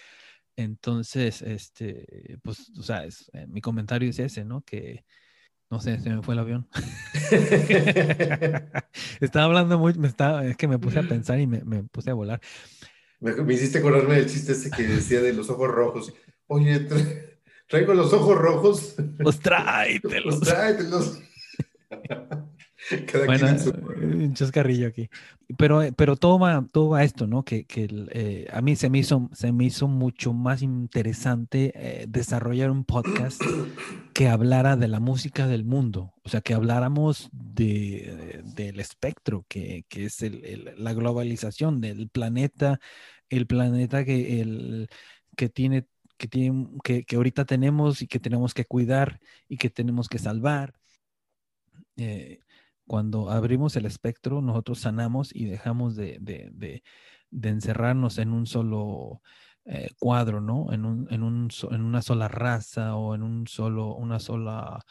entonces, 0.56 1.42
este, 1.42 2.38
pues, 2.42 2.70
o 2.78 2.82
sea, 2.82 3.04
es, 3.04 3.30
eh, 3.32 3.46
mi 3.46 3.60
comentario 3.60 4.10
es 4.10 4.18
ese, 4.18 4.44
¿no? 4.44 4.62
Que, 4.62 5.04
no 5.70 5.80
sé, 5.80 5.98
se 6.00 6.10
me 6.10 6.22
fue 6.22 6.34
el 6.34 6.40
avión. 6.40 6.68
estaba 9.20 9.46
hablando 9.46 9.78
mucho, 9.78 9.98
me 9.98 10.08
estaba, 10.08 10.44
es 10.46 10.56
que 10.56 10.68
me 10.68 10.78
puse 10.78 10.98
a 10.98 11.02
pensar 11.02 11.40
y 11.40 11.46
me, 11.46 11.64
me 11.64 11.84
puse 11.84 12.10
a 12.10 12.14
volar. 12.14 12.40
Me, 13.20 13.54
hiciste 13.54 13.78
acordarme 13.78 14.16
del 14.16 14.28
chiste 14.28 14.52
ese 14.52 14.70
que 14.70 14.82
decía 14.82 15.20
de 15.20 15.32
los 15.32 15.48
ojos 15.48 15.68
rojos. 15.68 16.12
Oye, 16.48 16.88
traigo 17.68 17.94
los 17.94 18.12
ojos 18.12 18.36
rojos. 18.36 18.96
Los 19.18 19.38
tráetelos. 19.38 20.40
Los 20.40 20.40
tráetelos. 20.40 21.20
Cada 23.06 23.26
bueno, 23.26 23.46
un 24.02 24.34
chascarrillo 24.34 24.88
aquí. 24.88 25.08
Pero, 25.58 25.80
pero 25.96 26.16
todo 26.16 26.38
va, 26.38 26.66
todo 26.72 26.90
va 26.90 27.00
a 27.00 27.04
esto, 27.04 27.26
¿no? 27.26 27.44
Que, 27.44 27.64
que 27.64 27.88
eh, 28.10 28.46
a 28.52 28.60
mí 28.62 28.76
se 28.76 28.90
me 28.90 28.98
hizo, 28.98 29.28
se 29.32 29.52
me 29.52 29.64
hizo 29.64 29.86
mucho 29.88 30.32
más 30.32 30.62
interesante 30.62 31.72
eh, 31.74 32.06
desarrollar 32.08 32.70
un 32.70 32.84
podcast 32.84 33.40
que 34.14 34.28
hablara 34.28 34.76
de 34.76 34.88
la 34.88 35.00
música 35.00 35.46
del 35.46 35.64
mundo. 35.64 36.14
O 36.24 36.28
sea, 36.28 36.40
que 36.40 36.54
habláramos 36.54 37.28
de, 37.32 38.42
del 38.56 38.80
espectro, 38.80 39.44
que, 39.48 39.84
que 39.88 40.06
es 40.06 40.22
el, 40.22 40.74
la 40.76 40.94
globalización 40.94 41.80
del 41.80 42.08
planeta, 42.08 42.80
el 43.28 43.46
planeta 43.46 44.04
que, 44.04 44.40
el, 44.40 44.88
que 45.36 45.48
tiene 45.48 45.86
que, 46.16 46.28
tiene, 46.28 46.68
que, 46.84 47.04
que, 47.04 47.16
ahorita 47.16 47.44
tenemos 47.44 48.00
y 48.00 48.06
que 48.06 48.20
tenemos 48.20 48.54
que 48.54 48.64
cuidar 48.64 49.18
y 49.48 49.56
que 49.56 49.70
tenemos 49.70 50.08
que 50.08 50.18
salvar. 50.18 50.74
Eh, 51.96 52.38
cuando 52.86 53.30
abrimos 53.30 53.76
el 53.76 53.86
espectro, 53.86 54.40
nosotros 54.42 54.80
sanamos 54.80 55.34
y 55.34 55.46
dejamos 55.46 55.96
de, 55.96 56.18
de, 56.20 56.50
de, 56.52 56.82
de 57.30 57.48
encerrarnos 57.48 58.18
en 58.18 58.32
un 58.32 58.46
solo 58.46 59.22
eh, 59.64 59.90
cuadro, 59.98 60.40
¿no? 60.40 60.72
En, 60.72 60.84
un, 60.84 61.06
en, 61.10 61.22
un, 61.22 61.48
en, 61.70 61.82
una 61.82 62.02
sola 62.02 62.26
raza 62.28 62.96
o 62.96 63.14
en 63.14 63.22
un 63.22 63.46
solo, 63.46 63.94
una 63.94 64.18
sola 64.18 64.84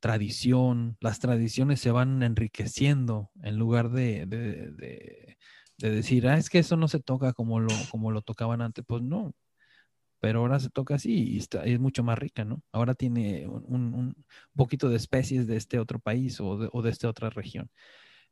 tradición. 0.00 0.96
Las 1.00 1.18
tradiciones 1.18 1.80
se 1.80 1.90
van 1.90 2.22
enriqueciendo 2.22 3.30
en 3.42 3.56
lugar 3.56 3.90
de, 3.90 4.26
de, 4.26 5.36
decir, 5.78 6.28
ah, 6.28 6.36
es 6.36 6.50
que 6.50 6.58
eso 6.58 6.76
no 6.76 6.88
se 6.88 7.00
toca 7.00 7.32
como 7.32 7.60
lo, 7.60 7.72
como 7.90 8.10
lo 8.10 8.22
tocaban 8.22 8.60
antes. 8.60 8.84
Pues 8.86 9.02
no, 9.02 9.32
pero 10.20 10.40
ahora 10.40 10.60
se 10.60 10.70
toca 10.70 10.96
así 10.96 11.34
y 11.34 11.38
está, 11.38 11.64
es 11.64 11.78
mucho 11.80 12.02
más 12.02 12.18
rica, 12.18 12.44
¿no? 12.44 12.62
Ahora 12.72 12.94
tiene 12.94 13.46
un, 13.48 14.14
poquito 14.56 14.88
de 14.88 14.96
especies 14.96 15.46
de 15.46 15.56
este 15.56 15.78
otro 15.78 15.98
país 15.98 16.40
o 16.40 16.58
de, 16.58 16.68
o 16.72 16.86
esta 16.86 17.08
otra 17.08 17.30
región. 17.30 17.70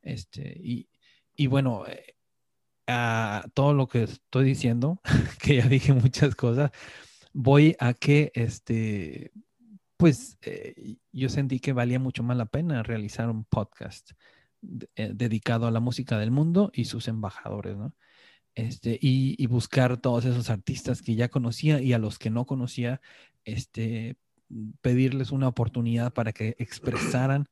Este, 0.02 0.58
y, 0.62 0.88
y 1.34 1.46
bueno, 1.46 1.84
eh, 1.86 2.16
a 2.86 3.44
todo 3.54 3.74
lo 3.74 3.88
que 3.88 4.04
estoy 4.04 4.44
diciendo, 4.44 5.00
que 5.42 5.56
ya 5.56 5.68
dije 5.68 5.92
muchas 5.92 6.34
cosas, 6.34 6.70
voy 7.32 7.76
a 7.78 7.94
que, 7.94 8.32
este, 8.34 9.32
pues 9.96 10.38
eh, 10.42 10.96
yo 11.12 11.28
sentí 11.28 11.60
que 11.60 11.72
valía 11.72 11.98
mucho 11.98 12.22
más 12.22 12.36
la 12.36 12.46
pena 12.46 12.82
realizar 12.82 13.28
un 13.30 13.44
podcast 13.44 14.12
eh, 14.96 15.10
dedicado 15.14 15.66
a 15.66 15.70
la 15.70 15.80
música 15.80 16.18
del 16.18 16.30
mundo 16.30 16.70
y 16.74 16.86
sus 16.86 17.08
embajadores, 17.08 17.76
¿no? 17.76 17.94
Este, 18.56 18.98
y, 19.00 19.36
y, 19.38 19.46
buscar 19.46 19.98
todos 19.98 20.24
esos 20.24 20.50
artistas 20.50 21.02
que 21.02 21.14
ya 21.14 21.28
conocía 21.28 21.80
y 21.80 21.92
a 21.92 21.98
los 21.98 22.18
que 22.18 22.30
no 22.30 22.46
conocía, 22.46 23.00
este, 23.44 24.16
pedirles 24.80 25.30
una 25.30 25.48
oportunidad 25.48 26.12
para 26.12 26.32
que 26.32 26.56
expresaran 26.58 27.48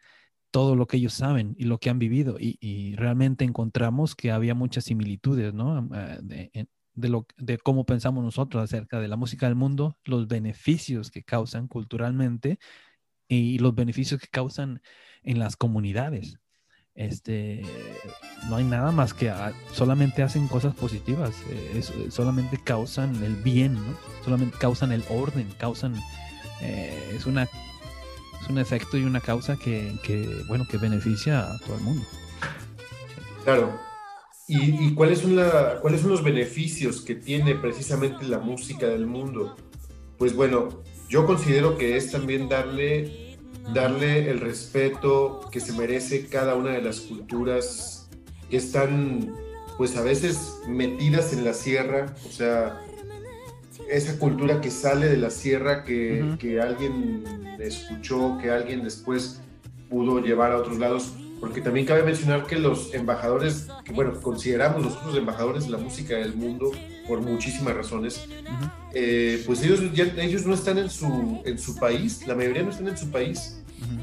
todo 0.51 0.77
lo 0.77 0.87
que 0.87 0.99
ellos 0.99 1.15
saben 1.15 1.57
y 1.59 1.65
lo 1.65 1.79
que 1.79 1.91
han 1.91 1.99
vivido. 1.99 2.37
Y, 2.39 2.95
realmente 2.97 3.45
encontramos 3.45 4.15
que 4.15 4.31
había 4.31 4.55
muchas 4.55 4.85
similitudes, 4.85 5.53
¿no? 5.53 5.89
Ah, 5.93 6.19
de, 6.23 7.59
cómo 7.63 7.85
pensamos 7.85 8.23
nosotros 8.23 8.63
acerca 8.63 9.01
de 9.01 9.09
la 9.09 9.17
música 9.17 9.47
del 9.47 9.57
mundo, 9.57 9.99
los 10.05 10.29
beneficios 10.29 11.11
que 11.11 11.25
causan 11.25 11.67
culturalmente 11.67 12.59
y 13.29 13.59
los 13.59 13.75
beneficios 13.75 14.21
que 14.21 14.29
causan 14.29 14.81
en 15.25 15.41
las 15.41 15.57
comunidades. 15.57 16.39
Este, 16.95 17.63
no 18.49 18.57
hay 18.57 18.65
nada 18.65 18.93
más 18.93 19.15
que 19.15 19.33
solamente 19.73 20.23
hacen 20.23 20.47
cosas 20.47 20.75
positivas, 20.75 21.35
eh, 21.51 21.83
solamente 22.09 22.61
causan 22.63 23.23
el 23.25 23.35
bien, 23.35 23.75
¿no? 23.75 23.97
solamente 24.25 24.57
causan 24.59 24.93
el 24.93 25.05
orden, 25.09 25.49
causan, 25.59 25.97
eh, 26.61 27.15
es 27.17 27.27
una 27.27 27.49
es 28.45 28.51
un 28.51 28.59
efecto 28.59 28.99
y 28.99 29.05
una 29.05 29.21
causa 29.21 29.57
que, 29.57 30.45
bueno, 30.49 30.67
que 30.71 30.77
beneficia 30.77 31.41
a 31.41 31.59
todo 31.61 31.77
el 31.77 31.83
mundo. 31.83 32.05
Claro. 33.45 33.73
¿Y, 34.47 34.93
cuáles, 34.95 35.21
son 35.21 35.39
cuáles 35.81 36.03
son 36.03 36.11
los 36.11 36.23
beneficios 36.23 37.01
que 37.01 37.15
tiene 37.15 37.55
precisamente 37.55 38.27
la 38.27 38.39
música 38.39 38.87
del 38.87 39.07
mundo? 39.07 39.57
Pues 40.19 40.37
bueno, 40.37 40.83
yo 41.09 41.25
considero 41.25 41.79
que 41.79 41.97
es 41.97 42.13
también 42.13 42.49
darle, 42.49 43.24
darle 43.73 44.31
el 44.31 44.41
respeto 44.41 45.41
que 45.51 45.61
se 45.61 45.73
merece 45.73 46.27
cada 46.27 46.55
una 46.55 46.73
de 46.73 46.83
las 46.83 47.01
culturas 47.01 48.09
que 48.51 48.57
están, 48.57 49.35
pues 49.79 49.97
a 49.97 50.03
veces 50.03 50.59
metidas 50.69 51.33
en 51.33 51.45
la 51.45 51.55
sierra, 51.55 52.15
o 52.27 52.31
sea, 52.31 52.81
esa 53.89 54.19
cultura 54.19 54.61
que 54.61 54.71
sale 54.71 55.07
de 55.07 55.17
la 55.17 55.31
sierra, 55.31 55.85
que, 55.85 56.37
que, 56.39 56.61
alguien 56.61 57.25
escuchó, 57.59 58.39
que 58.41 58.51
alguien 58.51 58.83
después 58.83 59.41
pudo 59.89 60.21
llevar 60.21 60.53
a 60.53 60.59
otros 60.59 60.79
lados, 60.79 61.13
porque 61.45 61.61
también 61.61 61.85
cabe 61.85 62.03
mencionar 62.03 62.47
que 62.47 62.57
los 62.57 62.95
embajadores, 62.95 63.69
que 63.85 63.93
bueno, 63.93 64.19
consideramos 64.23 64.83
nosotros 64.83 65.15
embajadores 65.15 65.67
de 65.67 65.73
la 65.73 65.77
música 65.77 66.17
del 66.17 66.35
mundo 66.35 66.73
por 67.07 67.21
muchísimas 67.21 67.75
razones, 67.75 68.27
eh, 68.95 69.43
pues 69.45 69.63
ellos, 69.63 69.81
ya, 69.93 70.05
ellos 70.23 70.47
no 70.47 70.55
están 70.55 70.79
en 70.79 70.89
su, 70.89 71.43
en 71.45 71.59
su 71.59 71.77
país, 71.77 72.27
la 72.27 72.35
mayoría 72.35 72.63
no 72.63 72.71
están 72.71 72.89
en 72.89 72.97
su 72.97 73.11
país. 73.11 73.61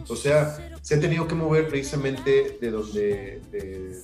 O 0.07 0.15
sea, 0.15 0.77
se 0.83 0.93
han 0.93 1.01
tenido 1.01 1.27
que 1.27 1.33
mover 1.33 1.67
precisamente 1.67 2.59
de 2.61 2.69
donde, 2.69 3.41
de 3.51 3.99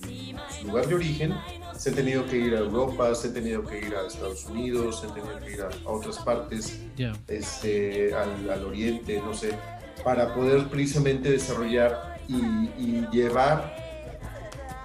su 0.60 0.68
lugar 0.68 0.88
de 0.88 0.96
origen 0.96 1.36
se 1.78 1.90
han 1.90 1.96
tenido 1.96 2.26
que 2.26 2.38
ir 2.38 2.56
a 2.56 2.60
Europa, 2.60 3.14
se 3.14 3.28
han 3.28 3.36
tenido 3.36 3.64
que 3.64 3.78
ir 3.78 3.94
a 3.94 4.08
Estados 4.08 4.46
Unidos, 4.46 5.00
se 5.00 5.06
han 5.06 5.14
tenido 5.14 5.38
que 5.38 5.52
ir 5.52 5.62
a, 5.62 5.70
otras 5.86 6.18
partes, 6.18 6.80
este, 7.28 8.16
al, 8.16 8.66
oriente, 8.66 9.22
no 9.24 9.36
sé, 9.36 9.52
para 10.04 10.34
poder 10.34 10.70
precisamente 10.70 11.30
desarrollar 11.30 12.17
y, 12.28 13.06
llevar 13.12 13.76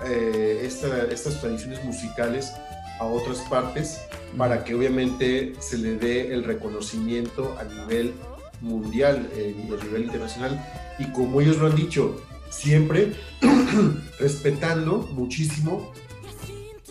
eh, 0.04 0.62
estas 0.64 1.40
tradiciones 1.40 1.84
musicales 1.84 2.52
a 3.00 3.04
otras 3.04 3.38
partes 3.50 4.00
para 4.36 4.64
que 4.64 4.74
obviamente 4.74 5.54
se 5.58 5.76
le 5.78 5.96
dé 5.96 6.32
el 6.32 6.44
reconocimiento 6.44 7.56
a 7.58 7.64
nivel 7.64 8.14
mundial 8.60 9.28
eh, 9.34 9.54
y 9.56 9.72
a 9.72 9.84
nivel 9.84 10.04
internacional. 10.04 10.64
Y 10.98 11.06
como 11.12 11.40
ellos 11.40 11.58
lo 11.58 11.66
han 11.66 11.76
dicho, 11.76 12.22
siempre 12.50 13.12
respetando 14.18 14.98
muchísimo 15.12 15.92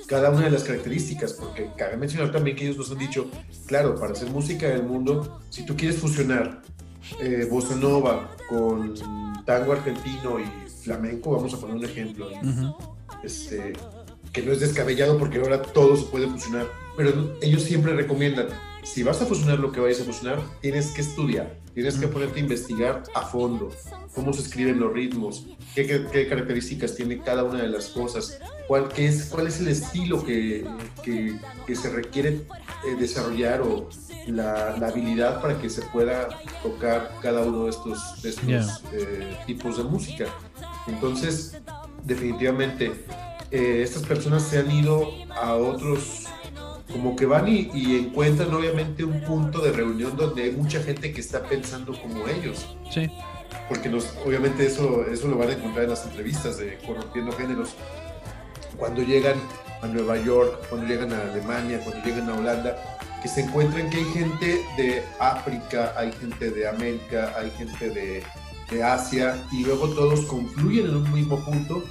cada 0.07 0.29
una 0.29 0.41
de 0.41 0.51
las 0.51 0.63
características, 0.63 1.31
porque 1.33 1.69
cabe 1.77 1.95
mencionar 1.95 2.33
también 2.33 2.57
que 2.57 2.65
ellos 2.65 2.77
nos 2.77 2.91
han 2.91 2.97
dicho, 2.97 3.31
claro, 3.65 3.95
para 3.95 4.11
hacer 4.11 4.29
música 4.29 4.67
del 4.67 4.83
mundo, 4.83 5.39
si 5.49 5.65
tú 5.65 5.77
quieres 5.77 5.99
fusionar 5.99 6.61
eh, 7.21 7.47
bossa 7.49 7.75
nova 7.75 8.29
con 8.49 8.93
tango 9.45 9.73
argentino 9.73 10.39
y 10.39 10.45
flamenco, 10.83 11.31
vamos 11.31 11.53
a 11.53 11.57
poner 11.57 11.75
un 11.75 11.85
ejemplo, 11.85 12.29
este, 13.23 13.73
que 14.31 14.41
no 14.41 14.51
es 14.51 14.59
descabellado 14.59 15.17
porque 15.17 15.39
ahora 15.39 15.61
todo 15.61 15.95
se 15.95 16.03
puede 16.05 16.27
fusionar, 16.27 16.67
pero 16.97 17.35
ellos 17.41 17.63
siempre 17.63 17.93
recomiendan, 17.93 18.47
si 18.83 19.03
vas 19.03 19.21
a 19.21 19.25
fusionar 19.25 19.59
lo 19.59 19.71
que 19.71 19.79
vayas 19.79 20.01
a 20.01 20.03
fusionar, 20.03 20.41
tienes 20.61 20.87
que 20.91 21.01
estudiar, 21.01 21.57
tienes 21.73 21.97
que 21.97 22.07
ponerte 22.07 22.39
a 22.39 22.43
investigar 22.43 23.03
a 23.13 23.21
fondo 23.21 23.71
cómo 24.13 24.33
se 24.33 24.41
escriben 24.41 24.79
los 24.79 24.91
ritmos, 24.91 25.45
qué, 25.73 26.05
qué, 26.11 26.27
características 26.27 26.95
tiene 26.95 27.19
cada 27.19 27.43
una 27.43 27.61
de 27.61 27.69
las 27.69 27.87
cosas, 27.87 28.39
cuál, 28.67 28.89
qué 28.89 29.07
es, 29.07 29.25
cuál 29.25 29.47
es 29.47 29.59
el 29.59 29.69
estilo 29.69 30.23
que, 30.23 30.65
que, 31.03 31.37
que 31.65 31.75
se 31.75 31.89
requiere 31.89 32.41
eh, 32.85 32.95
desarrollar 32.99 33.61
o 33.61 33.89
la, 34.27 34.75
la, 34.77 34.87
habilidad 34.87 35.41
para 35.41 35.59
que 35.59 35.69
se 35.69 35.81
pueda 35.83 36.27
tocar 36.61 37.11
cada 37.21 37.41
uno 37.41 37.65
de 37.65 37.69
estos, 37.69 38.21
de 38.21 38.29
estos 38.29 38.83
eh, 38.93 39.37
tipos 39.45 39.77
de 39.77 39.83
música. 39.83 40.25
Entonces, 40.87 41.57
definitivamente, 42.03 42.91
eh, 43.51 43.81
estas 43.83 44.03
personas 44.03 44.43
se 44.43 44.59
han 44.59 44.71
ido 44.71 45.09
a 45.29 45.55
otros 45.55 46.20
como 46.91 47.15
que 47.15 47.25
van 47.25 47.47
y, 47.47 47.69
encuentran 47.97 48.53
obviamente 48.53 49.03
un 49.03 49.21
punto 49.21 49.59
de 49.59 49.71
reunión 49.71 50.15
donde 50.15 50.43
hay 50.43 50.51
mucha 50.51 50.81
gente 50.81 51.11
que 51.13 51.21
está 51.21 51.43
pensando 51.43 51.93
como 51.99 52.27
ellos. 52.27 52.75
Sí. 52.89 53.09
Porque 53.67 53.89
nos, 53.89 54.13
obviamente 54.25 54.65
eso, 54.65 55.05
eso 55.05 55.27
lo 55.27 55.37
van 55.37 55.49
a 55.49 55.53
encontrar 55.53 55.85
en 55.85 55.91
las 55.91 56.05
entrevistas 56.05 56.57
de 56.57 56.77
Corrompiendo 56.85 57.31
Géneros. 57.33 57.75
Cuando 58.77 59.01
llegan 59.03 59.37
a 59.81 59.87
Nueva 59.87 60.17
York, 60.17 60.65
cuando 60.69 60.87
llegan 60.87 61.13
a 61.13 61.21
Alemania, 61.21 61.79
cuando 61.83 62.03
llegan 62.05 62.29
a 62.29 62.35
Holanda, 62.35 62.77
que 63.21 63.27
se 63.27 63.41
encuentran 63.41 63.89
que 63.89 63.97
hay 63.97 64.05
gente 64.05 64.65
de 64.77 65.03
África, 65.19 65.93
hay 65.95 66.11
gente 66.13 66.51
de 66.51 66.67
América, 66.67 67.33
hay 67.37 67.51
gente 67.51 67.89
de, 67.89 68.23
de 68.71 68.83
Asia, 68.83 69.35
y 69.51 69.63
luego 69.63 69.89
todos 69.89 70.21
confluyen 70.25 70.87
en 70.87 70.95
un 70.95 71.13
mismo 71.13 71.43
punto 71.43 71.83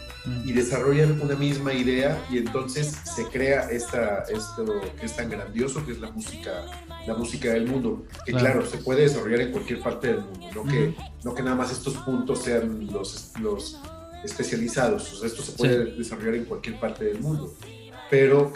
y 0.44 0.52
desarrollan 0.52 1.20
una 1.20 1.34
misma 1.34 1.72
idea 1.72 2.22
y 2.30 2.38
entonces 2.38 2.98
se 3.04 3.24
crea 3.26 3.70
esta, 3.70 4.24
esto 4.24 4.80
que 4.98 5.06
es 5.06 5.16
tan 5.16 5.30
grandioso 5.30 5.84
que 5.84 5.92
es 5.92 6.00
la 6.00 6.10
música, 6.10 6.64
la 7.06 7.14
música 7.14 7.52
del 7.52 7.66
mundo, 7.66 8.04
que 8.24 8.32
claro, 8.32 8.64
se 8.66 8.78
puede 8.78 9.02
desarrollar 9.02 9.40
en 9.40 9.52
cualquier 9.52 9.80
parte 9.80 10.08
del 10.08 10.20
mundo, 10.20 10.46
no, 10.54 10.64
que, 10.64 10.94
no 11.24 11.34
que 11.34 11.42
nada 11.42 11.56
más 11.56 11.70
estos 11.70 11.94
puntos 11.98 12.42
sean 12.42 12.86
los, 12.86 13.32
los 13.40 13.80
especializados, 14.24 15.22
esto 15.22 15.42
se 15.42 15.52
puede 15.52 15.96
desarrollar 15.96 16.34
en 16.34 16.44
cualquier 16.44 16.78
parte 16.78 17.04
del 17.04 17.20
mundo. 17.20 17.54
Pero 18.10 18.52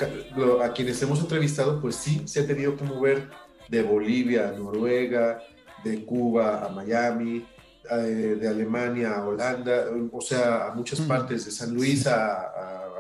a 0.65 0.73
quienes 0.73 1.01
hemos 1.03 1.21
entrevistado, 1.21 1.81
pues 1.81 1.95
sí, 1.95 2.23
se 2.25 2.41
ha 2.41 2.47
tenido 2.47 2.77
que 2.77 2.85
mover 2.85 3.31
de 3.69 3.83
Bolivia 3.83 4.49
a 4.49 4.53
Noruega, 4.53 5.41
de 5.85 6.05
Cuba 6.05 6.65
a 6.65 6.71
Miami, 6.71 7.47
de 7.91 8.49
Alemania 8.49 9.17
a 9.17 9.27
Holanda, 9.27 9.87
o 10.11 10.21
sea, 10.21 10.69
a 10.69 10.75
muchas 10.75 11.01
partes, 11.03 11.45
de 11.45 11.51
San 11.51 11.75
Luis 11.75 12.07
a, 12.07 12.51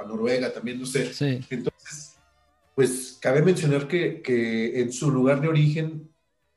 Noruega 0.07 0.53
también, 0.53 0.79
no 0.79 0.85
sé. 0.85 1.11
Entonces, 1.49 2.17
pues 2.75 3.19
cabe 3.21 3.41
mencionar 3.41 3.88
que, 3.88 4.21
que, 4.21 4.81
en 4.81 4.93
su 4.93 5.11
lugar 5.11 5.41
de 5.41 5.49
origen 5.49 6.11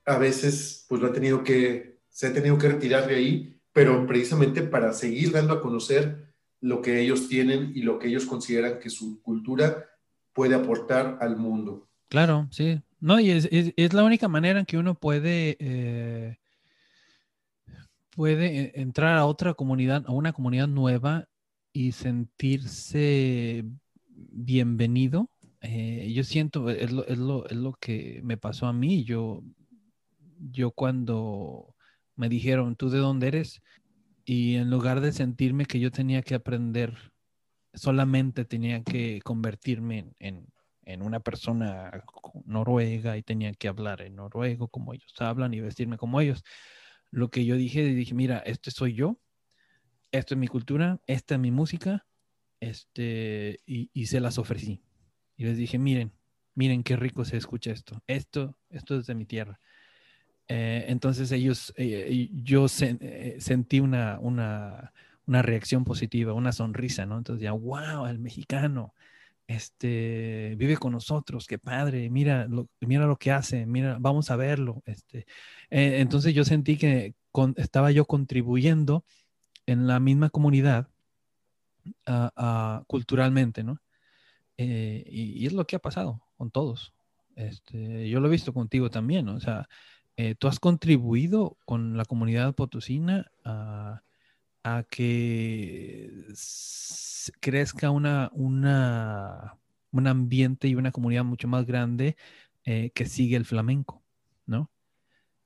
a 0.05 0.17
veces 0.17 0.85
pues 0.89 1.01
lo 1.01 1.07
ha 1.07 1.13
tenido 1.13 1.43
que, 1.43 1.99
se 2.09 2.27
ha 2.27 2.33
tenido 2.33 2.57
que 2.57 2.69
retirar 2.69 3.07
de 3.07 3.15
ahí, 3.15 3.59
pero 3.71 4.07
precisamente 4.07 4.63
para 4.63 4.91
seguir 4.93 5.31
dando 5.31 5.53
a 5.53 5.61
conocer 5.61 6.33
lo 6.61 6.81
que 6.81 6.99
ellos 6.99 7.27
tienen 7.27 7.71
y 7.75 7.81
lo 7.81 7.99
que 7.99 8.07
ellos 8.07 8.25
consideran 8.25 8.79
que 8.79 8.89
su 8.89 9.21
cultura 9.21 9.85
puede 10.33 10.55
aportar 10.55 11.17
al 11.21 11.37
mundo. 11.37 11.87
Claro, 12.09 12.47
sí. 12.51 12.81
No, 12.99 13.19
y 13.19 13.29
es, 13.29 13.47
es, 13.51 13.93
la 13.93 14.03
única 14.03 14.27
manera 14.27 14.59
en 14.59 14.65
que 14.65 14.77
uno 14.77 14.95
puede, 14.95 15.57
eh, 15.59 16.37
puede 18.17 18.73
e, 18.75 18.81
entrar 18.81 19.15
a 19.15 19.27
otra 19.27 19.53
comunidad, 19.53 20.03
a 20.07 20.11
una 20.11 20.33
comunidad 20.33 20.67
nueva 20.67 21.27
y 21.71 21.91
sentirse 21.91 23.63
bienvenido. 24.09 25.29
Eh, 25.61 26.11
yo 26.15 26.23
siento, 26.23 26.69
es 26.71 26.91
lo, 26.91 27.05
es, 27.07 27.19
lo, 27.19 27.47
es 27.47 27.55
lo, 27.55 27.73
que 27.73 28.21
me 28.23 28.35
pasó 28.35 28.65
a 28.65 28.73
mí. 28.73 29.03
Yo, 29.03 29.43
yo 30.39 30.71
cuando 30.71 31.75
me 32.15 32.27
dijeron, 32.27 32.75
¿tú 32.75 32.89
de 32.89 32.97
dónde 32.97 33.27
eres? 33.27 33.61
Y 34.25 34.55
en 34.55 34.71
lugar 34.71 34.99
de 35.01 35.11
sentirme 35.11 35.65
que 35.67 35.79
yo 35.79 35.91
tenía 35.91 36.23
que 36.23 36.33
aprender, 36.33 36.97
solamente 37.75 38.45
tenía 38.45 38.83
que 38.83 39.21
convertirme 39.23 40.15
en, 40.17 40.47
en, 40.85 41.03
una 41.03 41.19
persona 41.19 42.03
noruega 42.45 43.15
y 43.15 43.21
tenía 43.21 43.53
que 43.53 43.67
hablar 43.67 44.01
en 44.01 44.15
noruego 44.15 44.69
como 44.69 44.93
ellos 44.95 45.13
hablan 45.19 45.53
y 45.53 45.61
vestirme 45.61 45.97
como 45.97 46.19
ellos. 46.19 46.43
Lo 47.11 47.29
que 47.29 47.45
yo 47.45 47.55
dije, 47.55 47.83
dije, 47.83 48.13
mira, 48.13 48.39
este 48.39 48.71
soy 48.71 48.93
yo, 48.93 49.19
esto 50.11 50.33
es 50.33 50.39
mi 50.39 50.47
cultura, 50.47 51.01
esta 51.07 51.35
es 51.35 51.39
mi 51.39 51.51
música, 51.51 52.05
este, 52.59 53.59
y, 53.65 53.89
y 53.93 54.07
se 54.07 54.19
las 54.19 54.37
ofrecí. 54.37 54.81
Y 55.35 55.45
les 55.45 55.57
dije, 55.57 55.77
miren, 55.77 56.11
miren 56.55 56.83
qué 56.83 56.95
rico 56.95 57.23
se 57.23 57.37
escucha 57.37 57.71
esto, 57.71 58.01
esto, 58.07 58.57
esto 58.69 58.97
es 58.97 59.05
de 59.05 59.15
mi 59.15 59.25
tierra. 59.25 59.59
Eh, 60.47 60.85
entonces 60.87 61.31
ellos, 61.31 61.73
eh, 61.77 62.29
yo 62.33 62.65
eh, 62.81 63.37
sentí 63.39 63.79
una, 63.79 64.17
una, 64.19 64.93
una, 65.25 65.41
reacción 65.41 65.83
positiva, 65.83 66.33
una 66.33 66.53
sonrisa, 66.53 67.05
¿no? 67.05 67.17
Entonces 67.17 67.43
ya, 67.43 67.51
wow, 67.51 68.05
el 68.07 68.17
mexicano, 68.19 68.93
este, 69.47 70.55
vive 70.57 70.77
con 70.77 70.91
nosotros, 70.91 71.47
qué 71.47 71.57
padre, 71.57 72.09
mira 72.09 72.47
lo, 72.47 72.69
mira 72.81 73.05
lo 73.05 73.17
que 73.17 73.31
hace, 73.31 73.65
mira, 73.65 73.97
vamos 73.99 74.29
a 74.31 74.35
verlo. 74.35 74.83
Este. 74.85 75.25
entonces 75.69 76.33
yo 76.33 76.43
sentí 76.43 76.77
que 76.77 77.15
estaba 77.55 77.91
yo 77.91 78.05
contribuyendo 78.05 79.05
en 79.65 79.87
la 79.87 79.99
misma 79.99 80.29
comunidad 80.29 80.89
culturalmente, 82.87 83.63
¿no? 83.63 83.79
Y, 84.57 85.43
y, 85.43 85.45
es 85.45 85.53
lo 85.53 85.65
que 85.65 85.75
ha 85.75 85.79
pasado 85.79 86.21
con 86.35 86.51
todos. 86.51 86.93
Este, 87.35 88.09
yo 88.09 88.19
lo 88.19 88.27
he 88.27 88.31
visto 88.31 88.53
contigo 88.53 88.89
también. 88.89 89.29
O 89.29 89.39
sea, 89.39 89.69
eh, 90.17 90.33
tú 90.35 90.47
has 90.47 90.59
contribuido 90.59 91.57
con 91.65 91.95
la 91.95 92.05
comunidad 92.05 92.55
potosina 92.55 93.31
a, 93.45 94.01
que 94.89 96.11
crezca 97.39 97.91
una, 97.91 98.29
una, 98.33 99.57
un 99.91 100.07
ambiente 100.07 100.67
y 100.67 100.75
una 100.75 100.91
comunidad 100.91 101.23
mucho 101.25 101.47
más 101.47 101.65
grande 101.65 102.15
eh, 102.65 102.91
que 102.91 103.05
sigue 103.05 103.35
el 103.37 103.45
flamenco, 103.45 104.03
¿no? 104.45 104.71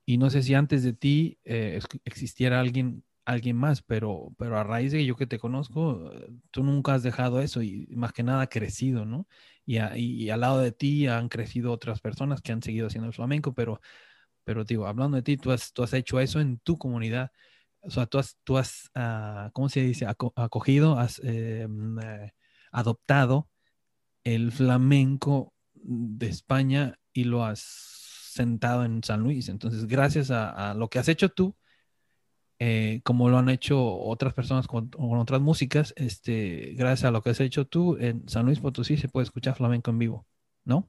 Y 0.06 0.18
no 0.18 0.30
sé 0.30 0.44
si 0.44 0.54
antes 0.56 0.84
de 0.84 0.94
ti 0.94 1.40
eh, 1.46 1.80
existiera 2.06 2.60
alguien, 2.60 3.04
alguien 3.26 3.58
más, 3.58 3.82
pero, 3.84 4.34
pero 4.38 4.58
a 4.58 4.64
raíz 4.64 4.92
de 4.94 5.06
yo 5.06 5.16
que 5.16 5.28
te 5.28 5.40
conozco, 5.40 6.12
tú 6.52 6.64
nunca 6.64 6.96
has 6.96 7.04
dejado 7.04 7.42
eso 7.42 7.62
y 7.64 7.88
más 7.96 8.14
que 8.14 8.24
nada 8.24 8.48
crecido, 8.48 9.06
¿no? 9.06 9.28
Y, 9.66 9.80
y 9.98 10.30
al 10.32 10.42
lado 10.42 10.60
de 10.62 10.72
ti 10.74 11.08
han 11.08 11.30
crecido 11.30 11.72
otras 11.74 12.02
personas 12.02 12.42
que 12.42 12.52
han 12.54 12.64
seguido 12.64 12.88
haciendo 12.88 13.08
el 13.10 13.14
flamenco, 13.16 13.54
pero 13.54 13.82
pero 14.44 14.64
digo, 14.64 14.88
hablando 14.88 15.18
de 15.18 15.24
ti, 15.24 15.38
tú 15.38 15.52
has, 15.52 15.74
tú 15.74 15.84
has 15.84 15.94
hecho 15.94 16.20
eso 16.20 16.40
en 16.40 16.58
tu 16.60 16.78
comunidad. 16.78 17.32
O 17.82 17.90
sea, 17.90 18.06
tú 18.06 18.20
has, 18.20 18.38
tú 18.44 18.58
has 18.58 18.92
uh, 18.96 19.52
¿cómo 19.54 19.70
se 19.70 19.82
dice? 19.82 20.06
acogido, 20.06 20.98
has 21.00 21.20
eh, 21.24 21.68
mm, 21.68 22.00
eh, 22.00 22.34
adoptado 22.72 23.50
el 24.24 24.52
flamenco 24.52 25.54
de 25.74 26.28
España 26.28 27.00
y 27.14 27.24
lo 27.26 27.44
has 27.44 27.62
sentado 27.62 28.86
en 28.86 29.04
San 29.04 29.22
Luis. 29.22 29.50
Entonces, 29.50 29.88
gracias 29.88 30.32
a, 30.32 30.72
a 30.72 30.74
lo 30.74 30.90
que 30.90 31.00
has 31.00 31.08
hecho 31.08 31.30
tú, 31.30 31.56
eh, 32.60 33.02
como 33.04 33.28
lo 33.28 33.40
han 33.40 33.50
hecho 33.50 33.84
otras 33.84 34.36
personas 34.36 34.68
con, 34.68 34.90
con, 34.90 35.18
otras 35.18 35.42
músicas, 35.42 35.96
este, 35.98 36.76
gracias 36.78 37.06
a 37.06 37.12
lo 37.12 37.24
que 37.24 37.32
has 37.32 37.40
hecho 37.40 37.66
tú, 37.66 37.98
en 38.00 38.30
San 38.30 38.46
Luis 38.46 38.60
Potosí 38.60 38.98
se 38.98 39.10
puede 39.10 39.24
escuchar 39.24 39.56
flamenco 39.56 39.90
en 39.90 39.98
vivo. 39.98 40.28
¿no? 40.64 40.88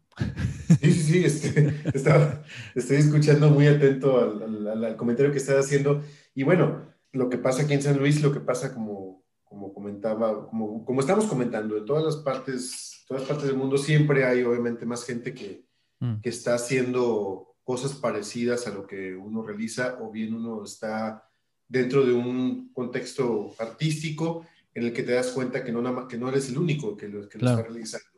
Sí, 0.81 0.93
sí, 0.93 1.03
sí, 1.03 1.25
este, 1.25 1.75
estoy 2.75 2.97
escuchando 2.99 3.49
muy 3.49 3.66
atento 3.69 4.21
al, 4.21 4.97
comentario 4.97 5.33
que 5.33 5.38
estás 5.38 5.64
haciendo. 5.64 6.03
Y 6.35 6.43
bueno, 6.43 6.91
lo 7.12 7.29
que 7.29 7.38
pasa 7.38 7.62
aquí 7.62 7.75
en 7.75 7.83
San 7.83 7.98
Luis, 7.98 8.22
lo 8.22 8.33
que 8.33 8.40
pasa 8.40 8.75
como, 8.75 9.25
como 9.44 9.72
comentaba, 9.72 10.48
como, 10.48 10.85
como 10.85 11.01
estamos 11.01 11.27
comentando, 11.27 11.77
en 11.77 11.85
todas 11.85 12.05
las 12.05 12.16
partes, 12.16 13.05
todas 13.07 13.25
partes 13.25 13.46
del 13.46 13.57
mundo 13.57 13.79
siempre 13.79 14.25
hay 14.25 14.42
obviamente 14.42 14.87
más 14.87 15.05
gente 15.05 15.35
que, 15.35 15.66
mm. 16.01 16.20
que 16.20 16.29
está 16.29 16.55
haciendo 16.55 17.57
cosas 17.64 17.92
parecidas 17.92 18.66
a 18.66 18.70
lo 18.70 18.87
que 18.87 19.14
uno 19.14 19.42
realiza 19.42 19.98
o 20.01 20.11
bien 20.11 20.35
uno 20.35 20.64
está 20.64 21.29
dentro 21.68 22.05
de 22.05 22.12
un 22.12 22.72
contexto 22.72 23.55
artístico 23.59 24.46
en 24.75 24.85
el 24.85 24.92
que 24.92 25.03
te 25.03 25.12
das 25.12 25.31
cuenta 25.31 25.62
que 25.62 25.70
no, 25.70 26.09
que 26.09 26.18
no 26.18 26.29
eres 26.29 26.48
el 26.48 26.59
único 26.59 26.96
que 26.96 27.09
lo, 27.09 27.29
que 27.29 27.38
lo 27.38 27.51
está 27.51 27.62
realizando 27.62 28.12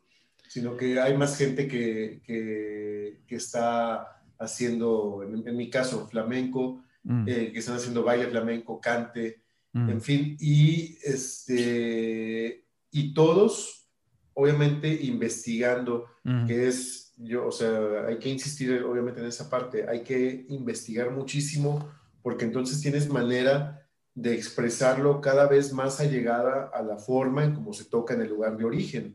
sino 0.55 0.77
que 0.77 1.01
hay 1.01 1.17
más 1.17 1.37
gente 1.37 1.67
que, 1.67 2.21
que, 2.25 3.35
está 3.35 4.21
haciendo, 4.39 5.21
en, 5.23 5.57
mi 5.57 5.69
caso, 5.69 6.07
flamenco, 6.07 6.81
mm. 7.05 7.27
eh, 7.27 7.51
que 7.53 7.59
están 7.59 7.77
haciendo 7.77 8.03
baile 8.03 8.27
flamenco, 8.27 8.81
cante, 8.81 9.41
mm. 9.71 9.89
en 9.89 10.01
fin, 10.01 10.37
y, 10.39 10.97
este, 11.03 12.65
y 12.91 13.13
todos, 13.13 13.87
obviamente, 14.33 14.93
investigando, 15.03 16.05
mm. 16.23 16.45
que 16.45 16.67
es, 16.67 17.13
yo, 17.17 17.47
o 17.47 17.51
sea, 17.51 18.05
hay 18.07 18.19
que 18.19 18.29
insistir 18.29 18.83
obviamente 18.83 19.21
en 19.21 19.27
esa 19.27 19.49
parte, 19.49 19.87
hay 19.87 20.03
que 20.03 20.45
investigar 20.49 21.11
muchísimo, 21.11 21.89
porque 22.21 22.45
entonces 22.45 22.81
tienes 22.81 23.09
manera 23.09 23.87
de 24.13 24.33
expresarlo 24.33 25.21
cada 25.21 25.47
vez 25.47 25.71
más 25.71 25.99
allegada 25.99 26.69
a 26.73 26.81
la 26.81 26.97
forma 26.97 27.43
en 27.43 27.53
cómo 27.53 27.71
se 27.73 27.85
toca 27.85 28.13
en 28.13 28.21
el 28.21 28.29
lugar 28.29 28.57
de 28.57 28.65
origen 28.65 29.13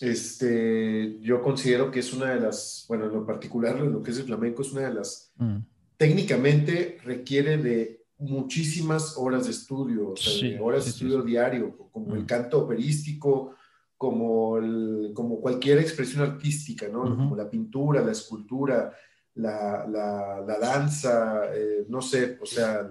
este, 0.00 1.18
yo 1.20 1.42
considero 1.42 1.90
que 1.90 2.00
es 2.00 2.12
una 2.12 2.30
de 2.30 2.40
las, 2.40 2.84
bueno, 2.88 3.06
en 3.06 3.12
lo 3.12 3.26
particular, 3.26 3.78
lo 3.80 4.02
que 4.02 4.10
es 4.10 4.18
el 4.18 4.26
flamenco, 4.26 4.62
es 4.62 4.72
una 4.72 4.82
de 4.82 4.94
las, 4.94 5.32
mm. 5.36 5.56
Técnicamente 5.98 6.98
requiere 7.04 7.58
de 7.58 7.98
muchísimas 8.18 9.16
horas 9.18 9.44
de 9.44 9.50
estudio, 9.50 10.12
o 10.12 10.16
sea, 10.16 10.48
de 10.48 10.58
horas 10.58 10.84
de 10.84 10.90
estudio 10.90 11.22
diario, 11.22 11.76
como 11.92 12.14
el 12.14 12.22
mm. 12.22 12.26
canto 12.26 12.58
operístico, 12.60 13.54
como, 13.96 14.58
el, 14.58 15.10
como 15.12 15.40
cualquier 15.40 15.78
expresión 15.78 16.22
artística, 16.22 16.88
¿no? 16.88 17.02
Como 17.02 17.36
la 17.36 17.50
pintura, 17.50 18.00
la 18.00 18.12
escultura, 18.12 18.94
la, 19.34 19.86
la, 19.88 20.44
la 20.46 20.58
danza, 20.58 21.42
eh, 21.54 21.84
no 21.88 22.00
sé, 22.00 22.38
o 22.40 22.46
sea, 22.46 22.90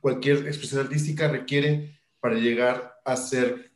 cualquier 0.00 0.46
expresión 0.46 0.80
artística 0.80 1.28
requiere 1.28 1.98
para 2.20 2.34
llegar 2.34 2.94
a 3.04 3.16
ser, 3.16 3.70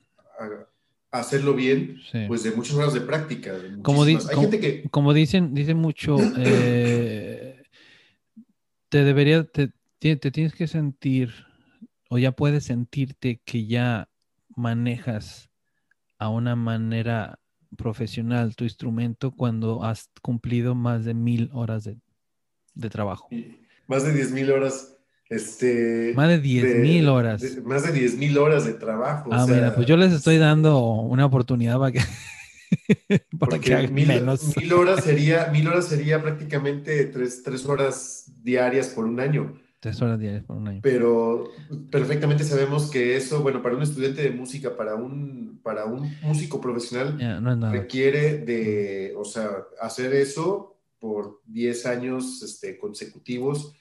hacerlo 1.11 1.55
bien, 1.55 2.01
pues 2.27 2.43
de 2.43 2.51
muchas 2.53 2.75
horas 2.77 2.95
de 2.95 3.01
práctica. 3.01 3.55
como, 3.83 4.03
Hay 4.03 4.19
gente 4.19 4.61
que... 4.61 4.89
como 4.91 5.13
dicen, 5.13 5.55
dicen 5.55 5.77
mucho, 5.77 6.17
eh, 6.39 7.32
te 8.93 9.05
debería, 9.05 9.45
te, 9.45 9.71
tienes 10.01 10.53
que 10.53 10.67
sentir, 10.69 11.33
o 12.11 12.19
ya 12.19 12.33
puedes 12.33 12.65
sentirte 12.65 13.41
que 13.43 13.67
ya 13.67 14.11
manejas 14.55 15.49
a 16.19 16.29
una 16.29 16.57
manera 16.57 17.39
profesional 17.79 18.55
tu 18.55 18.65
instrumento 18.65 19.31
cuando 19.31 19.83
has 19.83 20.11
cumplido 20.21 20.75
más 20.75 21.07
de 21.07 21.15
mil 21.15 21.49
horas 21.55 21.85
de, 21.85 21.97
de 22.75 22.91
trabajo. 22.91 23.31
más 23.87 24.05
de 24.05 24.13
diez 24.13 24.31
mil 24.31 24.51
horas 24.51 24.99
este, 25.31 26.13
más 26.15 26.29
de 26.29 26.39
10 26.41 26.81
mil 26.81 27.09
horas. 27.09 27.43
más 27.65 27.85
de 27.85 27.93
10 27.93 28.19
mil 28.19 28.37
horas 28.37 28.67
de 28.67 28.75
trabajo. 28.75 29.31
Ah, 29.33 29.47
mira, 29.49 29.75
pues 29.75 29.87
yo 29.87 29.97
les 29.97 30.13
estoy 30.13 30.37
dando 30.37 30.79
una 30.79 31.25
oportunidad 31.25 31.79
para 31.79 31.93
que, 31.93 32.01
para 33.39 33.59
que 33.59 33.89
mil, 33.89 34.09
menos. 34.09 34.57
Mil 34.57 34.73
horas, 34.73 35.05
sería, 35.05 35.49
mil 35.49 35.67
horas 35.69 35.87
sería 35.87 36.23
prácticamente 36.23 37.05
tres, 37.07 37.43
tres, 37.43 37.67
horas 37.67 38.33
diarias 38.43 38.89
por 38.89 39.05
un 39.05 39.21
año. 39.21 39.55
Tres 39.81 40.01
horas 40.01 40.19
diarias 40.19 40.45
por 40.45 40.57
un 40.57 40.69
año. 40.69 40.81
Pero 40.83 41.51
perfectamente 41.91 42.45
sabemos 42.45 42.91
que 42.91 43.17
eso, 43.17 43.43
bueno, 43.43 43.63
para 43.63 43.77
un 43.77 43.83
estudiante 43.83 44.23
de 44.23 44.31
música, 44.31 44.77
para 44.77 44.95
un, 44.95 45.61
para 45.63 45.87
un 45.87 46.15
músico 46.23 46.61
profesional, 46.61 47.19
requiere 47.73 48.39
de, 48.39 49.15
o 49.17 49.25
sea, 49.25 49.51
hacer 49.81 50.15
eso 50.15 50.77
por 50.99 51.41
10 51.47 51.87
años 51.87 52.43
este, 52.43 52.79
consecutivos 52.79 53.75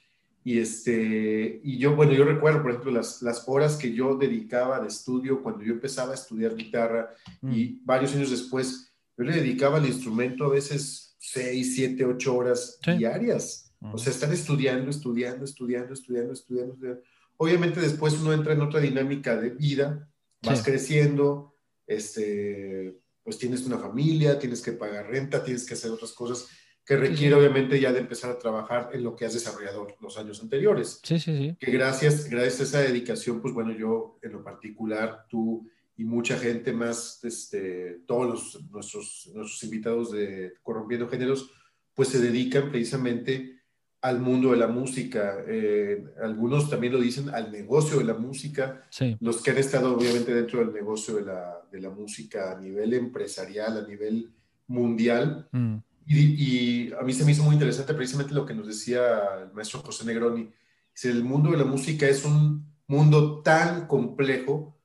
y, 0.43 0.59
este, 0.59 1.61
y 1.63 1.77
yo, 1.77 1.95
bueno, 1.95 2.13
yo 2.13 2.25
recuerdo, 2.25 2.63
por 2.63 2.71
ejemplo, 2.71 2.91
las, 2.91 3.21
las 3.21 3.43
horas 3.47 3.77
que 3.77 3.93
yo 3.93 4.15
dedicaba 4.15 4.79
de 4.79 4.87
estudio 4.87 5.43
cuando 5.43 5.63
yo 5.63 5.73
empezaba 5.73 6.11
a 6.11 6.15
estudiar 6.15 6.55
guitarra 6.55 7.13
y 7.43 7.65
mm. 7.65 7.85
varios 7.85 8.15
años 8.15 8.31
después, 8.31 8.91
yo 9.17 9.23
le 9.23 9.33
dedicaba 9.33 9.77
al 9.77 9.85
instrumento 9.85 10.45
a 10.45 10.49
veces 10.49 11.15
6, 11.19 11.75
7, 11.75 12.05
8 12.05 12.35
horas 12.35 12.79
diarias. 12.97 13.67
O 13.93 13.97
sea, 13.97 14.11
estar 14.11 14.31
estudiando, 14.31 14.91
estudiando, 14.91 15.43
estudiando, 15.43 15.93
estudiando, 15.93 16.33
estudiando, 16.33 16.73
estudiando. 16.73 17.01
Obviamente 17.37 17.79
después 17.79 18.13
uno 18.13 18.31
entra 18.31 18.53
en 18.53 18.61
otra 18.61 18.79
dinámica 18.79 19.35
de 19.35 19.49
vida, 19.49 20.07
vas 20.43 20.63
creciendo, 20.63 21.55
este, 21.87 22.99
pues 23.23 23.39
tienes 23.39 23.65
una 23.65 23.79
familia, 23.79 24.37
tienes 24.37 24.61
que 24.61 24.73
pagar 24.73 25.07
renta, 25.07 25.43
tienes 25.43 25.65
que 25.65 25.73
hacer 25.73 25.89
otras 25.89 26.13
cosas 26.13 26.47
que 26.85 26.97
requiere 26.97 27.35
obviamente 27.35 27.79
ya 27.79 27.93
de 27.93 27.99
empezar 27.99 28.31
a 28.31 28.39
trabajar 28.39 28.89
en 28.93 29.03
lo 29.03 29.15
que 29.15 29.25
has 29.25 29.33
desarrollado 29.33 29.87
los 30.01 30.17
años 30.17 30.41
anteriores. 30.41 30.99
Sí, 31.03 31.19
sí, 31.19 31.37
sí. 31.37 31.57
Que 31.59 31.71
gracias, 31.71 32.29
gracias 32.29 32.59
a 32.59 32.63
esa 32.63 32.79
dedicación, 32.79 33.41
pues 33.41 33.53
bueno, 33.53 33.71
yo 33.71 34.17
en 34.21 34.33
lo 34.33 34.43
particular, 34.43 35.25
tú 35.29 35.69
y 35.97 36.03
mucha 36.03 36.37
gente 36.37 36.73
más, 36.73 37.23
este, 37.23 38.01
todos 38.07 38.27
los, 38.27 38.71
nuestros, 38.71 39.29
nuestros 39.33 39.63
invitados 39.63 40.11
de 40.11 40.53
Corrompiendo 40.63 41.07
Géneros, 41.07 41.51
pues 41.93 42.09
se 42.09 42.19
dedican 42.19 42.71
precisamente 42.71 43.61
al 44.01 44.19
mundo 44.19 44.51
de 44.51 44.57
la 44.57 44.67
música. 44.67 45.43
Eh, 45.47 46.03
algunos 46.23 46.69
también 46.69 46.93
lo 46.93 46.99
dicen 46.99 47.29
al 47.29 47.51
negocio 47.51 47.99
de 47.99 48.05
la 48.05 48.15
música. 48.15 48.81
Sí. 48.89 49.15
Los 49.19 49.43
que 49.43 49.51
han 49.51 49.59
estado 49.59 49.95
obviamente 49.95 50.33
dentro 50.33 50.59
del 50.59 50.73
negocio 50.73 51.15
de 51.15 51.21
la, 51.21 51.61
de 51.71 51.79
la 51.79 51.91
música 51.91 52.51
a 52.51 52.59
nivel 52.59 52.93
empresarial, 52.95 53.77
a 53.77 53.87
nivel 53.87 54.31
mundial. 54.67 55.47
Mm. 55.51 55.77
Y, 56.05 56.87
y, 56.87 56.93
a 56.93 57.03
mí 57.03 57.13
se 57.13 57.23
me 57.23 57.31
hizo 57.31 57.43
muy 57.43 57.53
interesante 57.53 57.93
precisamente 57.93 58.33
lo 58.33 58.45
que 58.45 58.53
nos 58.53 58.67
decía 58.67 59.19
el 59.43 59.53
maestro 59.53 59.81
José 59.81 60.05
Negroni. 60.05 60.51
Dice, 60.93 61.09
el 61.09 61.23
mundo 61.23 61.51
de 61.51 61.57
la 61.57 61.65
música 61.65 62.07
es 62.07 62.25
un 62.25 62.71
mundo 62.87 63.41
tan 63.41 63.87
complejo 63.87 64.77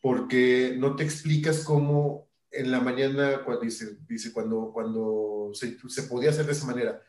porque 0.00 0.76
no 0.78 0.94
te 0.94 1.04
explicas 1.04 1.64
cómo 1.64 2.28
en 2.50 2.70
la 2.70 2.80
mañana, 2.80 3.42
cuando, 3.44 3.62
dice, 3.62 3.98
dice 4.06 4.32
cuando, 4.32 4.70
cuando 4.72 5.50
se, 5.52 5.76
se 5.88 6.02
podía 6.04 6.30
hacer 6.30 6.46
de 6.46 6.52
esa 6.52 6.66
manera, 6.66 7.02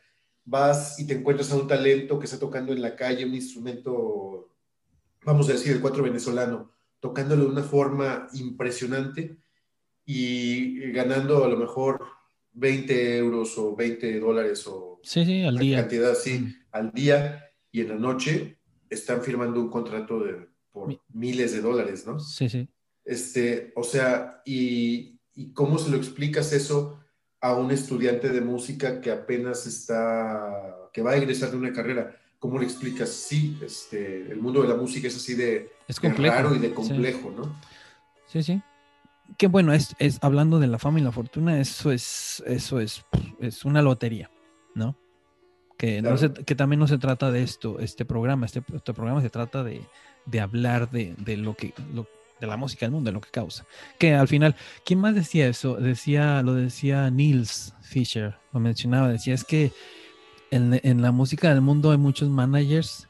vas 0.44 0.98
y 0.98 1.06
te 1.06 1.14
encuentras 1.14 1.52
a 1.52 1.56
un 1.56 1.68
talento 1.68 2.18
que 2.18 2.26
está 2.26 2.38
tocando 2.38 2.72
en 2.72 2.82
la 2.82 2.96
calle 2.96 3.24
un 3.24 3.34
instrumento, 3.34 4.50
vamos 5.24 5.48
a 5.48 5.52
decir, 5.52 5.72
el 5.72 5.80
cuatro 5.80 6.02
venezolano, 6.02 6.72
tocándolo 6.98 7.44
de 7.44 7.50
una 7.50 7.62
forma 7.62 8.28
impresionante 8.32 9.38
y 10.04 10.90
ganando 10.92 11.44
a 11.44 11.48
lo 11.48 11.56
mejor 11.56 12.04
20 12.52 13.16
euros 13.18 13.56
o 13.58 13.74
20 13.76 14.18
dólares 14.20 14.66
o 14.66 15.00
sí, 15.02 15.24
sí, 15.24 15.42
al 15.44 15.56
día. 15.58 15.80
cantidad 15.80 16.10
así 16.12 16.38
Mm. 16.40 16.54
al 16.72 16.92
día 16.92 17.44
y 17.72 17.80
en 17.82 17.88
la 17.88 17.94
noche 17.96 18.58
están 18.88 19.22
firmando 19.22 19.60
un 19.60 19.70
contrato 19.70 20.20
de, 20.20 20.48
por 20.72 20.88
Mi- 20.88 21.00
miles 21.12 21.52
de 21.52 21.60
dólares, 21.60 22.06
¿no? 22.06 22.18
Sí, 22.20 22.48
sí. 22.48 22.68
Este, 23.04 23.72
o 23.76 23.82
sea, 23.84 24.42
y, 24.44 25.18
y 25.34 25.52
cómo 25.52 25.78
se 25.78 25.90
lo 25.90 25.96
explicas 25.96 26.52
eso 26.52 26.98
a 27.40 27.54
un 27.54 27.70
estudiante 27.70 28.28
de 28.28 28.40
música 28.40 29.00
que 29.00 29.10
apenas 29.10 29.66
está, 29.66 30.76
que 30.92 31.02
va 31.02 31.12
a 31.12 31.16
egresar 31.16 31.50
de 31.50 31.56
una 31.56 31.72
carrera. 31.72 32.16
¿Cómo 32.38 32.58
le 32.58 32.64
explicas? 32.64 33.08
Sí, 33.10 33.56
este, 33.62 34.30
el 34.30 34.40
mundo 34.40 34.62
de 34.62 34.68
la 34.68 34.74
música 34.76 35.08
es 35.08 35.16
así 35.16 35.34
de, 35.34 35.70
Es 35.88 36.00
de 36.00 36.08
raro 36.10 36.54
y 36.54 36.58
de 36.58 36.68
Sí. 36.68 36.74
complejo, 36.74 37.30
¿no? 37.36 37.58
Sí, 38.26 38.42
sí. 38.42 38.60
Que 39.38 39.46
bueno, 39.46 39.72
es, 39.72 39.94
es 39.98 40.18
hablando 40.22 40.58
de 40.58 40.66
la 40.66 40.78
fama 40.78 40.98
y 41.00 41.02
la 41.02 41.12
fortuna, 41.12 41.60
eso 41.60 41.92
es, 41.92 42.42
eso 42.46 42.80
es, 42.80 43.04
es 43.40 43.64
una 43.64 43.80
lotería, 43.82 44.30
¿no? 44.74 44.96
Que, 45.78 46.02
no 46.02 46.16
se- 46.18 46.32
que 46.32 46.54
también 46.54 46.78
no 46.80 46.86
se 46.86 46.98
trata 46.98 47.30
de 47.30 47.42
esto, 47.42 47.78
este 47.78 48.04
programa, 48.04 48.44
este, 48.46 48.62
este 48.74 48.92
programa 48.92 49.22
se 49.22 49.30
trata 49.30 49.64
de, 49.64 49.82
de 50.26 50.40
hablar 50.40 50.90
de, 50.90 51.14
de 51.16 51.36
lo 51.38 51.54
que, 51.54 51.72
lo- 51.94 52.06
de 52.38 52.46
la 52.46 52.56
música 52.58 52.84
del 52.86 52.92
mundo, 52.92 53.08
de 53.08 53.12
lo 53.14 53.20
que 53.20 53.30
causa. 53.30 53.64
Que 53.98 54.14
al 54.14 54.28
final, 54.28 54.56
¿quién 54.84 54.98
más 55.00 55.14
decía 55.14 55.46
eso? 55.48 55.76
Decía, 55.76 56.42
lo 56.42 56.54
decía 56.54 57.08
Niels 57.10 57.74
Fisher, 57.82 58.36
lo 58.52 58.60
mencionaba, 58.60 59.08
decía, 59.08 59.32
es 59.34 59.44
que 59.44 59.72
en, 60.50 60.80
en 60.82 61.00
la 61.02 61.12
música 61.12 61.48
del 61.50 61.60
mundo 61.62 61.92
hay 61.92 61.98
muchos 61.98 62.28
managers 62.28 63.08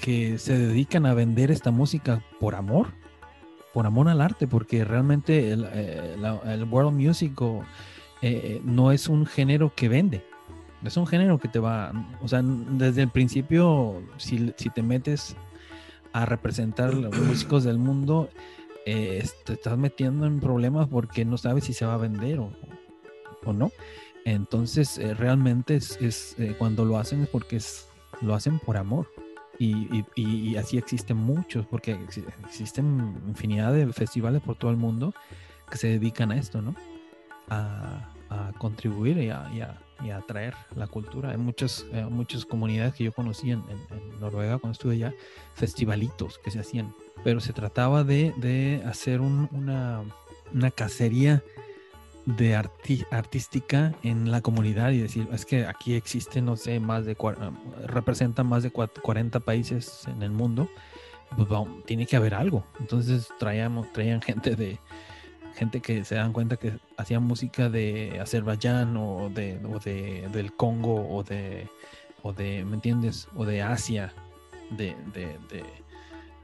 que 0.00 0.38
se 0.38 0.56
dedican 0.58 1.06
a 1.06 1.14
vender 1.14 1.50
esta 1.50 1.70
música 1.70 2.22
por 2.38 2.54
amor, 2.54 2.92
por 3.76 3.86
amor 3.86 4.08
al 4.08 4.22
arte, 4.22 4.46
porque 4.46 4.86
realmente 4.86 5.52
el, 5.52 5.68
eh, 5.70 6.64
world 6.70 6.98
music 6.98 7.38
eh, 8.22 8.58
no 8.64 8.90
es 8.90 9.06
un 9.06 9.26
género 9.26 9.70
que 9.76 9.90
vende, 9.90 10.24
es 10.82 10.96
un 10.96 11.06
género 11.06 11.38
que 11.38 11.48
te 11.48 11.58
va, 11.58 11.92
o 12.22 12.26
sea, 12.26 12.40
desde 12.42 13.02
el 13.02 13.10
principio, 13.10 14.02
si, 14.16 14.54
si 14.56 14.70
te 14.70 14.82
metes 14.82 15.36
a 16.14 16.24
representar 16.24 16.94
los 16.94 17.14
músicos 17.18 17.64
del 17.64 17.76
mundo, 17.76 18.30
eh, 18.86 19.22
te 19.44 19.52
estás 19.52 19.76
metiendo 19.76 20.24
en 20.24 20.40
problemas 20.40 20.88
porque 20.88 21.26
no 21.26 21.36
sabes 21.36 21.64
si 21.64 21.74
se 21.74 21.84
va 21.84 21.92
a 21.92 21.98
vender 21.98 22.38
o, 22.38 22.52
o 23.44 23.52
no. 23.52 23.72
Entonces, 24.24 24.98
realmente 25.18 25.76
es, 25.76 26.00
es, 26.00 26.34
cuando 26.56 26.86
lo 26.86 26.96
hacen 26.96 27.24
es 27.24 27.28
porque 27.28 27.60
lo 28.22 28.34
hacen 28.34 28.58
por 28.58 28.78
amor. 28.78 29.06
Y, 29.58 29.74
y- 29.96 30.04
y- 30.16 30.56
así 30.56 30.76
existen 30.78 31.16
muchos, 31.16 31.66
porque 31.66 31.96
exi- 31.98 32.24
existen 32.44 33.16
infinidad 33.28 33.72
de 33.72 33.90
festivales 33.92 34.42
por 34.42 34.56
todo 34.56 34.70
el 34.70 34.76
mundo 34.76 35.14
que 35.70 35.78
se 35.78 35.88
dedican 35.88 36.30
a 36.30 36.36
esto, 36.36 36.60
¿no? 36.60 36.74
A, 37.48 38.10
contribuir 38.58 39.18
y 39.18 39.30
a, 39.30 39.48
y 39.54 39.60
a- 39.60 39.80
y 40.04 40.10
la 40.74 40.86
cultura. 40.88 41.30
Hay 41.30 41.38
muchas, 41.38 41.86
eh, 41.92 42.04
muchas 42.10 42.44
comunidades 42.44 42.94
que 42.94 43.04
yo 43.04 43.12
conocí 43.12 43.50
en 43.50 43.62
Noruega 44.20 44.58
cuando 44.58 44.72
estuve 44.72 44.94
allá, 44.94 45.14
festivalitos 45.54 46.38
que 46.44 46.50
se 46.50 46.58
hacían, 46.60 46.94
pero 47.24 47.40
se 47.40 47.52
trataba 47.54 48.04
de, 48.04 48.34
de 48.36 48.82
hacer 48.84 49.20
un- 49.22 49.48
una, 49.52 50.02
una 50.52 50.70
cacería 50.70 51.42
de 52.26 52.56
artística 52.56 53.94
en 54.02 54.30
la 54.30 54.40
comunidad 54.42 54.90
y 54.90 54.98
decir, 54.98 55.28
es 55.32 55.46
que 55.46 55.64
aquí 55.66 55.94
existen, 55.94 56.44
no 56.44 56.56
sé, 56.56 56.80
más 56.80 57.04
de, 57.06 57.12
eh, 57.12 57.16
representan 57.86 58.46
más 58.48 58.62
de 58.64 58.72
cua- 58.72 58.90
40 59.00 59.40
países 59.40 60.06
en 60.08 60.22
el 60.22 60.32
mundo, 60.32 60.68
pues 61.36 61.48
tiene 61.86 62.04
que 62.06 62.16
haber 62.16 62.34
algo. 62.34 62.64
Entonces 62.80 63.28
traíamos, 63.38 63.92
traían 63.92 64.20
gente 64.20 64.56
de, 64.56 64.78
gente 65.54 65.80
que 65.80 66.04
se 66.04 66.16
dan 66.16 66.32
cuenta 66.32 66.56
que 66.56 66.78
hacían 66.96 67.22
música 67.22 67.70
de 67.70 68.18
Azerbaiyán 68.20 68.96
o 68.96 69.30
de, 69.30 69.58
o 69.64 69.78
de 69.78 70.28
del 70.32 70.52
Congo 70.54 71.08
o 71.08 71.22
de, 71.22 71.68
o 72.22 72.32
de, 72.32 72.64
¿me 72.64 72.74
entiendes? 72.74 73.28
O 73.36 73.44
de 73.44 73.62
Asia, 73.62 74.12
de, 74.70 74.94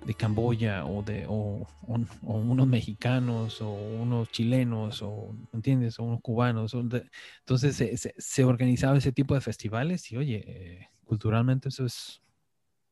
de 0.04 0.14
Camboya 0.14 0.84
o 0.84 1.02
de 1.02 1.24
o, 1.28 1.66
un- 1.82 2.08
o 2.22 2.34
unos 2.38 2.66
mexicanos 2.66 3.60
o 3.62 3.70
unos 3.72 4.30
chilenos 4.30 5.00
o 5.02 5.32
¿me 5.52 5.58
entiendes? 5.58 5.98
O 5.98 6.04
unos 6.04 6.20
cubanos. 6.20 6.74
o 6.74 6.82
de- 6.82 7.08
entonces 7.40 7.76
se, 7.76 7.96
se, 7.96 8.14
se 8.18 8.44
organizaba 8.44 8.96
ese 8.98 9.12
tipo 9.12 9.34
de 9.34 9.40
festivales 9.40 10.10
y 10.10 10.16
oye, 10.16 10.44
eh, 10.46 10.88
culturalmente 11.04 11.68
eso 11.68 11.84
es 11.86 12.20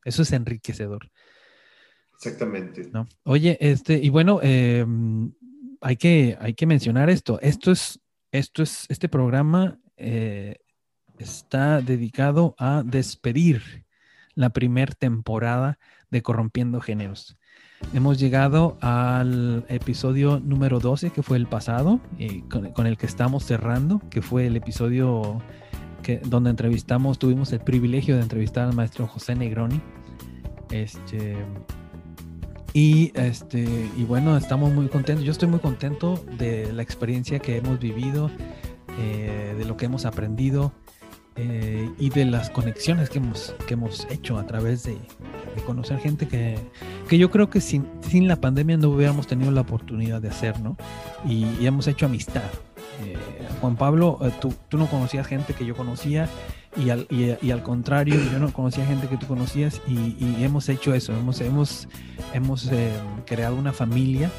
eso 0.05 0.23
es 0.23 0.33
enriquecedor. 0.33 1.11
Exactamente. 2.14 2.88
¿no? 2.92 3.07
Oye, 3.25 3.57
este, 3.61 3.94
y 3.99 4.09
bueno, 4.11 4.40
eh, 4.42 4.85
hay, 5.81 5.96
que, 5.96 6.37
hay 6.40 6.55
que 6.55 6.66
mencionar 6.66 7.09
esto. 7.11 7.40
Esto 7.40 7.70
es, 7.73 8.01
esto 8.31 8.62
es, 8.62 8.87
este 8.88 9.09
programa 9.09 9.79
eh, 9.96 10.57
está 11.18 11.81
dedicado 11.81 12.55
a 12.59 12.83
despedir 12.85 13.87
la 14.35 14.51
primer 14.51 14.94
temporada 14.94 15.79
de 16.11 16.23
Corrompiendo 16.23 16.81
Géneros. 16.81 17.37
Hemos 17.94 18.18
llegado 18.18 18.77
al 18.81 19.64
episodio 19.68 20.38
número 20.40 20.81
12, 20.81 21.11
que 21.11 21.23
fue 21.23 21.37
el 21.37 21.46
pasado, 21.46 22.01
y 22.18 22.42
con, 22.42 22.73
con 22.73 22.87
el 22.87 22.99
que 22.99 23.07
estamos 23.07 23.44
cerrando, 23.44 24.03
que 24.11 24.23
fue 24.23 24.46
el 24.46 24.57
episodio 24.57 25.40
que, 26.03 26.18
donde 26.18 26.51
entrevistamos, 26.51 27.18
tuvimos 27.18 27.53
el 27.53 27.61
privilegio 27.61 28.16
de 28.16 28.23
entrevistar 28.23 28.68
al 28.68 28.75
maestro 28.75 29.07
José 29.07 29.35
Negroni. 29.35 29.81
Este, 30.70 31.37
y, 32.73 33.12
este, 33.14 33.90
y 33.96 34.05
bueno, 34.05 34.37
estamos 34.37 34.73
muy 34.73 34.88
contentos. 34.88 35.25
Yo 35.25 35.33
estoy 35.33 35.49
muy 35.49 35.61
contento 35.61 36.23
de 36.38 36.73
la 36.73 36.83
experiencia 36.83 37.38
que 37.38 37.57
hemos 37.57 37.81
vivido, 37.81 38.31
eh, 38.99 39.55
de 39.59 39.64
lo 39.64 39.77
que 39.77 39.87
hemos 39.87 40.05
aprendido 40.05 40.73
eh, 41.36 41.88
y 41.98 42.10
de 42.10 42.24
las 42.24 42.50
conexiones 42.50 43.10
que 43.10 43.18
hemos, 43.18 43.54
que 43.66 43.74
hemos 43.74 44.06
hecho 44.10 44.38
a 44.38 44.46
través 44.46 44.84
de, 44.84 44.92
de 44.94 45.62
conocer 45.64 45.98
gente 45.98 46.28
que, 46.28 46.58
que 47.08 47.18
yo 47.18 47.30
creo 47.30 47.50
que 47.50 47.60
sin, 47.60 47.86
sin 48.00 48.28
la 48.28 48.36
pandemia 48.36 48.76
no 48.76 48.90
hubiéramos 48.90 49.26
tenido 49.26 49.50
la 49.50 49.62
oportunidad 49.62 50.20
de 50.20 50.28
hacer, 50.28 50.60
¿no? 50.60 50.76
Y, 51.24 51.46
y 51.60 51.66
hemos 51.66 51.86
hecho 51.86 52.06
amistad. 52.06 52.42
Eh, 53.04 53.16
Juan 53.60 53.76
Pablo, 53.76 54.18
eh, 54.22 54.30
tú, 54.40 54.52
tú 54.68 54.76
no 54.76 54.86
conocías 54.86 55.26
gente 55.26 55.54
que 55.54 55.64
yo 55.64 55.76
conocía 55.76 56.28
y 56.76 56.90
al, 56.90 57.06
y, 57.10 57.34
y 57.42 57.50
al 57.50 57.62
contrario, 57.62 58.16
yo 58.30 58.38
no 58.38 58.52
conocía 58.52 58.86
gente 58.86 59.08
que 59.08 59.16
tú 59.16 59.26
conocías 59.26 59.80
y, 59.88 60.42
hemos 60.42 60.68
hecho 60.68 60.94
eso, 60.94 61.12
hemos, 61.12 61.40
hemos, 61.40 61.88
hemos 62.32 62.70
eh, 62.70 62.92
creado 63.26 63.56
una 63.56 63.72
familia 63.72 64.30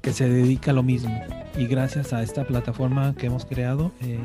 que 0.00 0.12
se 0.12 0.28
dedica 0.28 0.70
a 0.70 0.74
lo 0.74 0.82
mismo 0.82 1.22
y 1.56 1.66
gracias 1.66 2.12
a 2.12 2.22
esta 2.22 2.44
plataforma 2.44 3.14
que 3.14 3.26
hemos 3.26 3.44
creado, 3.44 3.92
eh, 4.00 4.18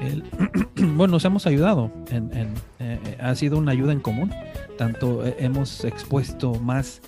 bueno, 0.76 1.12
nos 1.12 1.24
hemos 1.24 1.46
ayudado, 1.46 1.90
en, 2.10 2.54
eh, 2.78 3.18
ha 3.20 3.34
sido 3.34 3.58
una 3.58 3.72
ayuda 3.72 3.92
en 3.92 4.00
común, 4.00 4.32
tanto 4.78 5.26
eh, 5.26 5.36
hemos 5.38 5.84
expuesto 5.84 6.54
más 6.54 7.02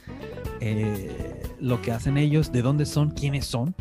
eh, 0.60 1.42
lo 1.60 1.80
que 1.82 1.92
hacen 1.92 2.18
ellos, 2.18 2.52
de 2.52 2.62
dónde 2.62 2.86
son, 2.86 3.10
quiénes 3.10 3.46
son 3.46 3.74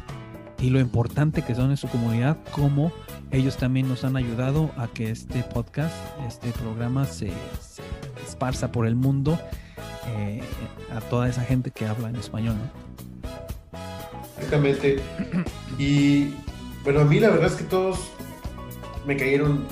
y 0.60 0.69
lo 0.69 0.80
importante 0.80 1.41
que 1.41 1.56
son 1.56 1.71
en 1.71 1.78
su 1.78 1.88
comunidad, 1.88 2.38
como 2.52 2.91
ellos 3.32 3.58
también 3.58 3.88
nos 3.88 4.04
han 4.04 4.15
ayudado 4.15 4.71
a 4.78 4.88
que 4.88 5.10
este 5.10 5.43
podcast, 5.43 5.95
este 6.28 6.52
programa 6.52 7.06
se, 7.06 7.30
se 7.62 7.82
esparza 8.26 8.71
por 8.71 8.86
el 8.86 8.95
mundo 8.95 9.39
eh, 10.08 10.41
a 10.95 11.00
toda 11.02 11.30
esa 11.30 11.43
gente 11.43 11.71
que 11.71 11.86
habla 11.86 12.10
en 12.10 12.15
español. 12.15 12.56
¿no? 12.56 13.80
Exactamente. 14.38 15.00
Y 15.78 16.34
bueno, 16.84 17.02
a 17.02 17.06
mí 17.06 17.19
la 17.19 17.30
verdad 17.30 17.47
es 17.47 17.56
que 17.56 17.63
todos 17.63 18.12
me 19.06 19.18
cayeron 19.18 19.66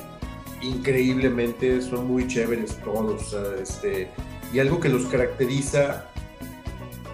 increíblemente, 0.61 1.81
son 1.81 2.07
muy 2.07 2.27
chéveres 2.27 2.77
todos, 2.83 3.33
este, 3.61 4.09
y 4.53 4.59
algo 4.59 4.79
que 4.79 4.89
los 4.89 5.05
caracteriza, 5.05 6.05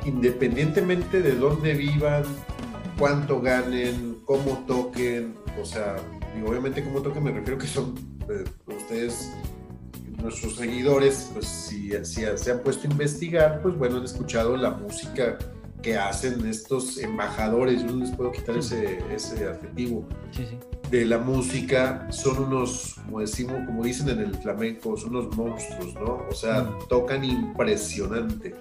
independientemente 0.05 1.21
de 1.21 1.35
dónde 1.35 1.73
vivan, 1.73 2.23
cuánto 2.97 3.41
ganen, 3.41 4.19
cómo 4.25 4.63
toquen, 4.67 5.35
o 5.61 5.65
sea, 5.65 5.97
y 6.37 6.47
obviamente 6.47 6.83
cómo 6.83 7.01
toquen 7.01 7.23
me 7.23 7.31
refiero 7.31 7.57
que 7.57 7.67
son 7.67 7.95
eh, 8.29 8.43
ustedes, 8.67 9.33
nuestros 10.21 10.55
seguidores, 10.55 11.29
pues 11.33 11.45
si, 11.47 11.91
si 12.03 12.23
se 12.35 12.51
han 12.51 12.59
puesto 12.59 12.87
a 12.87 12.91
investigar, 12.91 13.61
pues 13.61 13.77
bueno, 13.77 13.97
han 13.97 14.05
escuchado 14.05 14.57
la 14.57 14.71
música 14.71 15.37
que 15.81 15.97
hacen 15.97 16.43
estos 16.47 16.97
embajadores, 16.97 17.83
yo 17.83 17.91
no 17.91 17.97
les 17.97 18.11
puedo 18.11 18.31
quitar 18.31 18.57
ese, 18.57 19.03
ese 19.13 19.45
adjetivo, 19.45 20.07
de 20.89 21.05
la 21.05 21.17
música, 21.17 22.07
son 22.11 22.43
unos, 22.43 22.95
como 23.05 23.19
decimos, 23.19 23.57
como 23.65 23.83
dicen 23.83 24.09
en 24.09 24.19
el 24.19 24.35
flamenco, 24.35 24.95
son 24.97 25.15
unos 25.15 25.35
monstruos, 25.35 25.93
¿no? 25.95 26.25
O 26.29 26.33
sea, 26.33 26.69
tocan 26.89 27.23
impresionante 27.23 28.53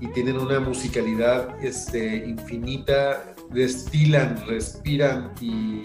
y 0.00 0.08
tienen 0.08 0.36
una 0.36 0.60
musicalidad 0.60 1.62
este, 1.64 2.26
infinita, 2.26 3.34
destilan, 3.50 4.44
respiran 4.46 5.32
y, 5.40 5.82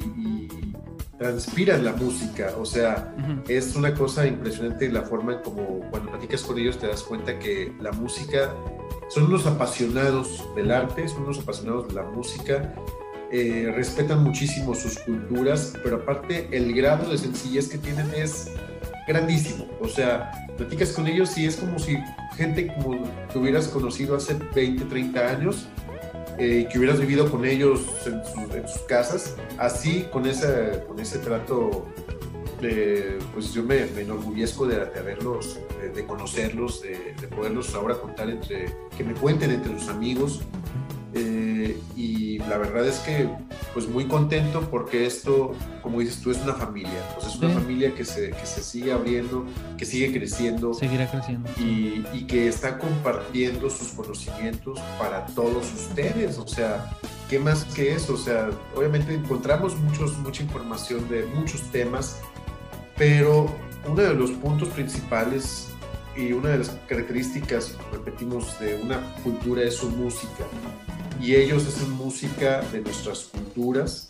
transpiran 1.17 1.85
la 1.85 1.93
música. 1.93 2.55
O 2.57 2.65
sea, 2.65 3.13
es 3.47 3.75
una 3.75 3.93
cosa 3.93 4.25
impresionante 4.25 4.91
la 4.91 5.03
forma 5.03 5.33
en 5.33 5.41
como 5.43 5.81
cuando 5.91 6.09
platicas 6.09 6.41
con 6.41 6.57
ellos 6.57 6.79
te 6.79 6.87
das 6.87 7.03
cuenta 7.03 7.37
que 7.37 7.71
la 7.79 7.91
música 7.91 8.51
son 9.07 9.25
unos 9.25 9.45
apasionados 9.45 10.43
del 10.55 10.71
arte, 10.71 11.07
son 11.07 11.25
unos 11.25 11.37
apasionados 11.37 11.89
de 11.89 11.93
la 11.93 12.03
música, 12.03 12.73
eh, 13.31 13.71
respetan 13.75 14.23
muchísimo 14.23 14.75
sus 14.75 14.99
culturas, 14.99 15.73
pero 15.83 15.97
aparte 15.97 16.47
el 16.51 16.73
grado 16.73 17.09
de 17.09 17.17
sencillez 17.17 17.69
que 17.69 17.77
tienen 17.77 18.09
es 18.15 18.51
grandísimo. 19.07 19.67
O 19.79 19.87
sea, 19.87 20.31
platicas 20.57 20.91
con 20.91 21.07
ellos 21.07 21.37
y 21.37 21.45
es 21.45 21.55
como 21.55 21.79
si 21.79 21.97
gente 22.35 22.67
como 22.67 23.03
que 23.31 23.37
hubieras 23.37 23.67
conocido 23.67 24.15
hace 24.15 24.35
20, 24.55 24.85
30 24.85 25.29
años, 25.29 25.67
eh, 26.37 26.67
que 26.71 26.77
hubieras 26.77 26.99
vivido 26.99 27.29
con 27.29 27.45
ellos 27.45 27.81
en, 28.05 28.67
sus 28.67 28.81
casas, 28.83 29.35
así 29.57 30.07
con, 30.11 30.25
ese 30.25 30.83
con 30.87 30.99
ese 30.99 31.19
trato 31.19 31.85
pues 33.33 33.53
yo 33.53 33.63
me, 33.63 33.83
enorgullezco 33.99 34.67
de, 34.67 34.85
de 34.85 34.99
haberlos, 34.99 35.59
de, 35.95 36.05
conocerlos, 36.05 36.81
de, 36.81 37.27
poderlos 37.27 37.73
ahora 37.73 37.95
contar 37.95 38.29
entre, 38.29 38.73
que 38.95 39.03
me 39.03 39.13
cuenten 39.13 39.51
entre 39.51 39.73
los 39.73 39.87
amigos. 39.87 40.41
Eh, 41.13 41.77
y 41.95 42.10
la 42.49 42.57
verdad 42.57 42.87
es 42.87 42.99
que 42.99 43.29
pues 43.73 43.87
muy 43.87 44.05
contento 44.05 44.61
porque 44.69 45.05
esto, 45.05 45.53
como 45.81 45.99
dices 45.99 46.21
tú, 46.21 46.31
es 46.31 46.37
una 46.41 46.53
familia. 46.53 46.99
Pues 47.15 47.27
es 47.27 47.35
una 47.37 47.49
familia 47.49 47.93
que 47.93 48.05
se, 48.05 48.31
que 48.31 48.45
se 48.45 48.61
sigue 48.63 48.91
abriendo, 48.91 49.45
que 49.77 49.85
sigue 49.85 50.11
creciendo. 50.11 50.73
Seguirá 50.73 51.09
creciendo. 51.09 51.49
Y, 51.57 52.05
y 52.13 52.25
que 52.27 52.47
está 52.47 52.77
compartiendo 52.77 53.69
sus 53.69 53.89
conocimientos 53.89 54.79
para 54.99 55.25
todos 55.27 55.71
ustedes. 55.73 56.37
O 56.37 56.47
sea, 56.47 56.91
¿qué 57.29 57.39
más 57.39 57.63
que 57.65 57.93
eso? 57.93 58.13
O 58.13 58.17
sea, 58.17 58.49
obviamente 58.75 59.13
encontramos 59.13 59.75
muchos, 59.77 60.17
mucha 60.19 60.43
información 60.43 61.07
de 61.09 61.25
muchos 61.25 61.61
temas 61.71 62.17
pero 63.01 63.47
uno 63.87 63.99
de 63.99 64.13
los 64.13 64.29
puntos 64.29 64.69
principales 64.69 65.69
y 66.15 66.33
una 66.33 66.49
de 66.49 66.59
las 66.59 66.69
características, 66.87 67.75
repetimos, 67.91 68.59
de 68.59 68.75
una 68.75 69.01
cultura 69.23 69.63
es 69.63 69.77
su 69.77 69.89
música. 69.89 70.45
Y 71.21 71.35
ellos 71.35 71.67
hacen 71.67 71.91
música 71.91 72.61
de 72.71 72.81
nuestras 72.81 73.25
culturas 73.25 74.07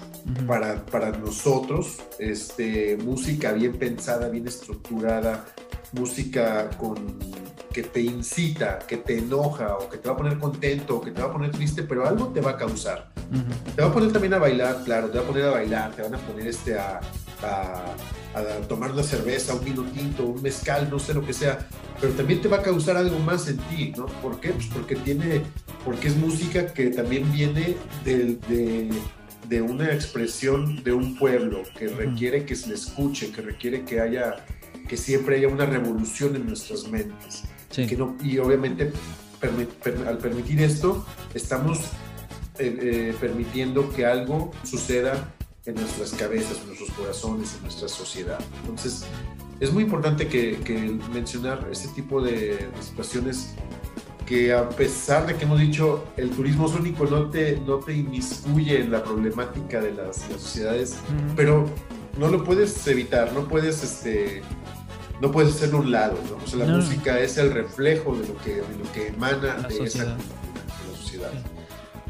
para, 0.47 0.85
para 0.85 1.11
nosotros, 1.11 1.97
este, 2.19 2.95
música 2.95 3.51
bien 3.51 3.73
pensada, 3.73 4.29
bien 4.29 4.47
estructurada, 4.47 5.45
música 5.91 6.69
con, 6.77 7.19
que 7.73 7.83
te 7.83 8.01
incita, 8.01 8.79
que 8.79 8.95
te 8.95 9.17
enoja 9.17 9.75
o 9.75 9.89
que 9.89 9.97
te 9.97 10.07
va 10.07 10.15
a 10.15 10.17
poner 10.17 10.39
contento 10.39 10.97
o 10.97 11.01
que 11.01 11.11
te 11.11 11.21
va 11.21 11.27
a 11.27 11.33
poner 11.33 11.51
triste, 11.51 11.83
pero 11.83 12.07
algo 12.07 12.27
te 12.27 12.39
va 12.39 12.51
a 12.51 12.57
causar. 12.57 13.10
Te 13.75 13.81
va 13.81 13.87
a 13.87 13.93
poner 13.93 14.11
también 14.11 14.33
a 14.33 14.39
bailar, 14.39 14.83
claro, 14.83 15.09
te 15.09 15.17
va 15.17 15.23
a 15.23 15.27
poner 15.27 15.45
a 15.45 15.51
bailar, 15.51 15.91
te 15.91 16.01
van 16.01 16.15
a 16.15 16.17
poner 16.17 16.47
este 16.47 16.77
a 16.77 16.99
a 18.33 18.67
tomar 18.67 18.91
una 18.91 19.03
cerveza, 19.03 19.55
un 19.55 19.65
vino 19.65 19.83
tinto, 19.83 20.25
un 20.25 20.41
mezcal, 20.41 20.89
no 20.89 20.99
sé 20.99 21.13
lo 21.13 21.25
que 21.25 21.33
sea, 21.33 21.67
pero 21.99 22.13
también 22.13 22.41
te 22.41 22.47
va 22.47 22.57
a 22.57 22.61
causar 22.61 22.97
algo 22.97 23.19
más 23.19 23.47
en 23.47 23.57
ti, 23.57 23.93
¿no? 23.97 24.05
¿Por 24.05 24.39
qué? 24.39 24.49
Pues 24.49 24.67
porque 24.67 24.95
tiene, 24.95 25.41
porque 25.83 26.07
es 26.07 26.15
música 26.15 26.73
que 26.73 26.87
también 26.87 27.31
viene 27.31 27.75
de, 28.05 28.37
de, 29.49 29.61
una 29.61 29.93
expresión 29.93 30.81
de 30.83 30.93
un 30.93 31.17
pueblo 31.17 31.63
que 31.77 31.89
requiere 31.89 32.45
que 32.45 32.55
se 32.55 32.69
le 32.69 32.75
escuche, 32.75 33.31
que 33.31 33.41
requiere 33.41 33.83
que 33.83 33.99
haya, 33.99 34.45
que 34.87 34.95
siempre 34.95 35.35
haya 35.35 35.49
una 35.49 35.65
revolución 35.65 36.37
en 36.37 36.47
nuestras 36.47 36.87
mentes. 36.87 37.43
Que 37.69 37.97
no, 37.97 38.15
y 38.23 38.37
obviamente 38.37 38.93
al 40.07 40.17
permitir 40.19 40.61
esto, 40.61 41.05
estamos 41.33 41.79
eh, 42.61 42.77
eh, 42.81 43.15
permitiendo 43.19 43.89
que 43.89 44.05
algo 44.05 44.51
suceda 44.63 45.33
en 45.65 45.75
nuestras 45.75 46.11
cabezas, 46.11 46.59
en 46.61 46.67
nuestros 46.67 46.91
corazones, 46.91 47.55
en 47.55 47.63
nuestra 47.63 47.87
sociedad. 47.87 48.39
Entonces, 48.61 49.03
es 49.59 49.73
muy 49.73 49.83
importante 49.83 50.27
que, 50.27 50.99
mencionar 51.11 51.67
este 51.71 51.87
tipo 51.89 52.21
de, 52.21 52.67
situaciones 52.79 53.55
que 54.27 54.53
a 54.53 54.69
pesar 54.69 55.25
de 55.25 55.35
que 55.35 55.43
hemos 55.45 55.59
dicho 55.59 56.05
el 56.17 56.29
turismo 56.29 56.67
sónico 56.67 57.05
no 57.05 57.29
te, 57.31 57.59
no 57.59 57.79
te 57.79 57.93
inmiscuye 57.93 58.79
en 58.79 58.91
la 58.91 59.03
problemática 59.03 59.81
de 59.81 59.93
las, 59.93 60.17
sociedades, 60.17 60.97
pero 61.35 61.65
no 62.19 62.27
lo 62.27 62.43
puedes 62.43 62.85
evitar, 62.87 63.33
no 63.33 63.47
puedes, 63.47 63.83
este, 63.83 64.43
no 65.19 65.31
puedes 65.31 65.55
hacerlo 65.55 65.79
a 65.79 65.81
un 65.81 65.91
lado. 65.91 66.17
O 66.43 66.47
sea, 66.47 66.59
la 66.59 66.75
música 66.75 67.19
es 67.19 67.37
el 67.37 67.51
reflejo 67.51 68.15
de 68.15 68.27
lo 68.27 68.37
que, 68.37 68.55
de 68.55 68.77
lo 68.83 68.91
que 68.93 69.07
emana 69.07 69.67
de, 69.67 69.83
esa, 69.83 70.05
de 70.05 70.09
la 70.11 70.97
sociedad. 70.97 71.33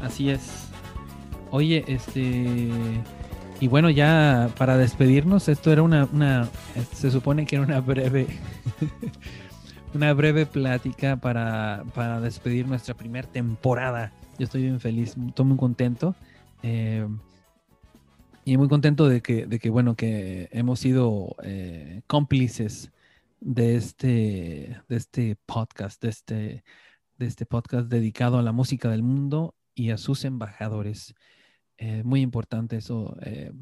Así 0.02 0.28
es. 0.28 0.68
Oye, 1.50 1.84
este 1.86 2.70
y 3.62 3.68
bueno, 3.68 3.90
ya 3.90 4.50
para 4.58 4.76
despedirnos, 4.76 5.48
esto 5.48 5.70
era 5.70 5.82
una, 5.82 6.08
una 6.12 6.48
se 6.92 7.12
supone 7.12 7.46
que 7.46 7.54
era 7.54 7.64
una 7.64 7.80
breve, 7.80 8.26
una 9.94 10.12
breve 10.14 10.46
plática 10.46 11.14
para, 11.16 11.84
para, 11.94 12.20
despedir 12.20 12.66
nuestra 12.66 12.94
primera 12.94 13.28
temporada. 13.28 14.12
Yo 14.36 14.46
estoy 14.46 14.62
bien 14.62 14.80
feliz, 14.80 15.14
estoy 15.28 15.46
muy 15.46 15.56
contento. 15.56 16.16
Eh, 16.64 17.06
y 18.44 18.56
muy 18.56 18.68
contento 18.68 19.08
de 19.08 19.20
que, 19.20 19.46
de 19.46 19.60
que, 19.60 19.70
bueno, 19.70 19.94
que 19.94 20.48
hemos 20.50 20.80
sido 20.80 21.36
eh, 21.44 22.02
cómplices 22.08 22.90
de 23.38 23.76
este, 23.76 24.76
de 24.88 24.96
este 24.96 25.36
podcast, 25.46 26.02
de 26.02 26.08
este, 26.08 26.64
de 27.16 27.26
este 27.26 27.46
podcast 27.46 27.86
dedicado 27.86 28.40
a 28.40 28.42
la 28.42 28.50
música 28.50 28.90
del 28.90 29.04
mundo 29.04 29.54
y 29.74 29.90
a 29.90 29.98
sus 29.98 30.24
embajadores. 30.24 31.14
Eh, 31.78 32.02
muy 32.04 32.20
importante 32.20 32.76
eso, 32.76 33.16
eh, 33.22 33.52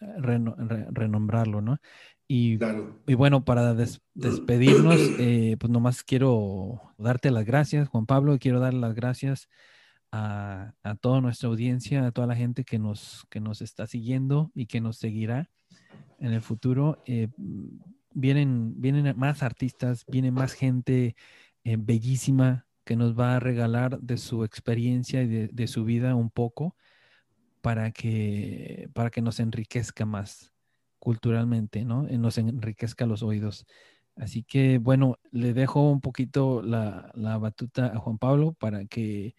renombrarlo, 0.00 1.60
¿no? 1.60 1.78
Y, 2.26 2.58
y 3.06 3.14
bueno, 3.14 3.44
para 3.44 3.74
despedirnos, 4.14 4.98
eh, 5.18 5.56
pues 5.58 5.70
nomás 5.70 6.02
quiero 6.02 6.80
darte 6.98 7.30
las 7.30 7.44
gracias, 7.44 7.88
Juan 7.88 8.06
Pablo, 8.06 8.38
quiero 8.38 8.60
dar 8.60 8.74
las 8.74 8.94
gracias 8.94 9.48
a, 10.12 10.74
a, 10.82 10.94
toda 10.96 11.20
nuestra 11.20 11.48
audiencia, 11.48 12.06
a 12.06 12.12
toda 12.12 12.26
la 12.26 12.36
gente 12.36 12.64
que 12.64 12.78
nos, 12.78 13.26
que 13.30 13.40
nos 13.40 13.62
está 13.62 13.86
siguiendo 13.86 14.50
y 14.54 14.66
que 14.66 14.80
nos 14.80 14.96
seguirá 14.96 15.50
en 16.18 16.32
el 16.32 16.40
futuro. 16.40 17.02
vienen, 18.12 18.80
vienen 18.80 19.16
más 19.18 19.42
artistas, 19.42 20.04
viene 20.08 20.30
más 20.30 20.54
gente 20.54 21.14
bellísima 21.64 22.67
que 22.88 22.96
nos 22.96 23.14
va 23.14 23.36
a 23.36 23.38
regalar 23.38 24.00
de 24.00 24.16
su 24.16 24.44
experiencia 24.44 25.20
y 25.20 25.48
de, 25.48 25.66
su 25.66 25.84
vida 25.84 26.14
un 26.14 26.30
poco 26.30 26.74
para 27.60 27.90
que, 27.90 28.88
para 28.94 29.10
que 29.10 29.20
nos 29.20 29.40
enriquezca 29.40 30.06
más 30.06 30.54
culturalmente, 30.98 31.84
¿no? 31.84 32.08
Eh, 32.08 32.16
nos 32.16 32.38
enriquezca 32.38 33.04
los 33.04 33.22
oídos. 33.22 33.66
Así 34.16 34.42
que, 34.42 34.78
bueno, 34.78 35.18
le 35.32 35.52
dejo 35.52 35.90
un 35.90 36.00
poquito 36.00 36.62
la, 36.62 37.12
batuta 37.38 37.88
a 37.88 37.98
Juan 37.98 38.16
Pablo 38.16 38.54
para 38.58 38.86
que 38.86 39.34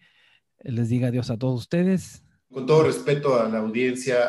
les 0.60 0.88
diga 0.88 1.08
adiós 1.08 1.28
a 1.30 1.36
todos 1.36 1.62
ustedes. 1.62 2.22
Con 2.52 2.66
todo 2.66 2.84
respeto 2.84 3.34
a 3.34 3.48
la 3.48 3.58
audiencia, 3.58 4.28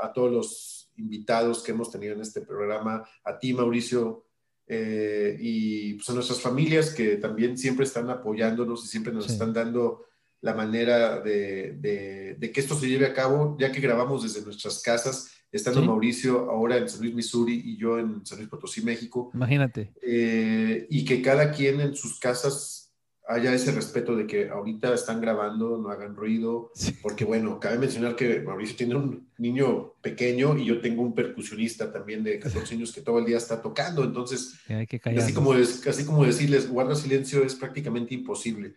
a, 0.00 0.12
todos 0.12 0.30
los 0.30 0.92
invitados 0.94 1.60
que 1.64 1.72
hemos 1.72 1.90
tenido 1.90 2.14
en 2.14 2.20
este 2.20 2.42
programa, 2.42 3.04
a 3.24 3.36
ti, 3.36 3.52
Mauricio, 3.52 4.27
eh, 4.68 5.36
y 5.40 5.94
pues, 5.94 6.08
a 6.10 6.12
nuestras 6.12 6.40
familias 6.40 6.90
que 6.90 7.16
también 7.16 7.56
siempre 7.56 7.84
están 7.84 8.10
apoyándonos 8.10 8.84
y 8.84 8.88
siempre 8.88 9.12
nos 9.12 9.28
están 9.30 9.52
dando 9.52 10.04
la 10.40 10.54
manera 10.54 11.20
de, 11.20 12.36
que 12.40 12.60
esto 12.60 12.74
se 12.78 12.88
lleve 12.88 13.06
a 13.06 13.14
cabo, 13.14 13.56
ya 13.58 13.72
que 13.72 13.80
grabamos 13.80 14.22
desde 14.22 14.44
nuestras 14.44 14.80
casas, 14.82 15.32
estando 15.50 15.82
Mauricio 15.82 16.50
ahora 16.50 16.76
en 16.76 16.88
San 16.88 17.00
Luis, 17.00 17.14
Missouri 17.14 17.62
y 17.64 17.76
yo 17.76 17.98
en 17.98 18.24
San 18.24 18.38
Luis 18.38 18.50
Potosí, 18.50 18.82
México. 18.82 19.30
Imagínate. 19.34 19.92
Eh, 20.02 20.86
y 20.90 21.04
que 21.04 21.22
cada 21.22 21.50
quien 21.50 21.80
en 21.80 21.96
sus 21.96 22.20
casas 22.20 22.77
haya 23.28 23.52
ese 23.52 23.72
respeto 23.72 24.16
de 24.16 24.26
que 24.26 24.48
ahorita 24.48 24.94
están 24.94 25.20
grabando, 25.20 25.76
no 25.76 25.90
hagan 25.90 26.16
ruido, 26.16 26.72
porque 27.02 27.26
bueno, 27.26 27.60
cabe 27.60 27.78
mencionar 27.78 28.16
que 28.16 28.40
Mauricio 28.40 28.76
tiene 28.76 28.96
un 28.96 29.28
niño 29.36 29.92
pequeño 30.00 30.56
y 30.56 30.64
yo 30.64 30.80
tengo 30.80 31.02
un 31.02 31.14
percusionista 31.14 31.92
también 31.92 32.24
de 32.24 32.38
14 32.38 32.74
años 32.74 32.92
que 32.92 33.02
todo 33.02 33.18
el 33.18 33.26
día 33.26 33.36
está 33.36 33.60
tocando, 33.60 34.02
entonces 34.02 34.54
hay 34.68 34.86
que 34.86 35.00
así, 35.16 35.34
como 35.34 35.52
así 35.52 36.04
como 36.06 36.24
decirles, 36.24 36.70
guarda 36.70 36.94
silencio 36.94 37.44
es 37.44 37.54
prácticamente 37.54 38.14
imposible. 38.14 38.74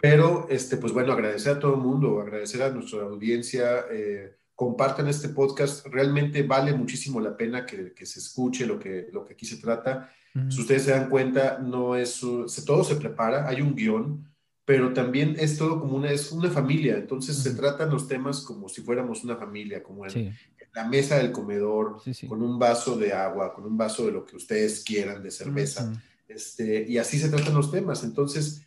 Pero, 0.00 0.46
este, 0.48 0.78
pues 0.78 0.92
bueno, 0.92 1.12
agradecer 1.12 1.52
a 1.52 1.60
todo 1.60 1.74
el 1.74 1.80
mundo, 1.80 2.20
agradecer 2.20 2.62
a 2.62 2.70
nuestra 2.70 3.02
audiencia. 3.02 3.84
Eh, 3.90 4.34
compartan 4.54 5.08
este 5.08 5.28
podcast, 5.28 5.86
realmente 5.86 6.42
vale 6.42 6.72
muchísimo 6.72 7.20
la 7.20 7.36
pena 7.36 7.66
que, 7.66 7.92
que, 7.92 8.06
se 8.06 8.18
escuche 8.18 8.66
lo 8.66 8.78
que, 8.78 9.08
lo 9.12 9.24
que 9.24 9.34
aquí 9.34 9.46
se 9.46 9.58
trata. 9.58 10.10
Si 10.48 10.60
ustedes 10.60 10.82
se 10.82 10.90
dan 10.90 11.08
cuenta, 11.08 11.58
no 11.58 11.94
es, 11.94 12.20
todo 12.66 12.82
se 12.82 12.96
prepara, 12.96 13.48
hay 13.48 13.60
un 13.60 13.76
guion, 13.76 14.28
pero 14.64 14.92
también 14.92 15.36
es 15.38 15.56
todo 15.56 15.78
como 15.78 15.96
una, 15.96 16.10
es 16.10 16.32
una 16.32 16.50
familia, 16.50 16.96
entonces 16.96 17.36
se 17.36 17.54
tratan 17.54 17.90
los 17.90 18.08
temas 18.08 18.40
como 18.40 18.68
si 18.68 18.82
fuéramos 18.82 19.22
una 19.22 19.36
familia, 19.36 19.82
como 19.82 20.06
en, 20.06 20.34
la 20.74 20.88
mesa 20.88 21.18
del 21.18 21.30
comedor, 21.30 21.98
con 22.28 22.42
un 22.42 22.58
vaso 22.58 22.96
de 22.96 23.12
agua, 23.12 23.54
con 23.54 23.64
un 23.64 23.76
vaso 23.76 24.06
de 24.06 24.12
lo 24.12 24.24
que 24.24 24.34
ustedes 24.34 24.82
quieran, 24.82 25.22
de 25.22 25.30
cerveza, 25.30 25.92
este, 26.26 26.84
y 26.88 26.98
así 26.98 27.20
se 27.20 27.28
tratan 27.28 27.54
los 27.54 27.70
temas, 27.70 28.02
entonces, 28.02 28.66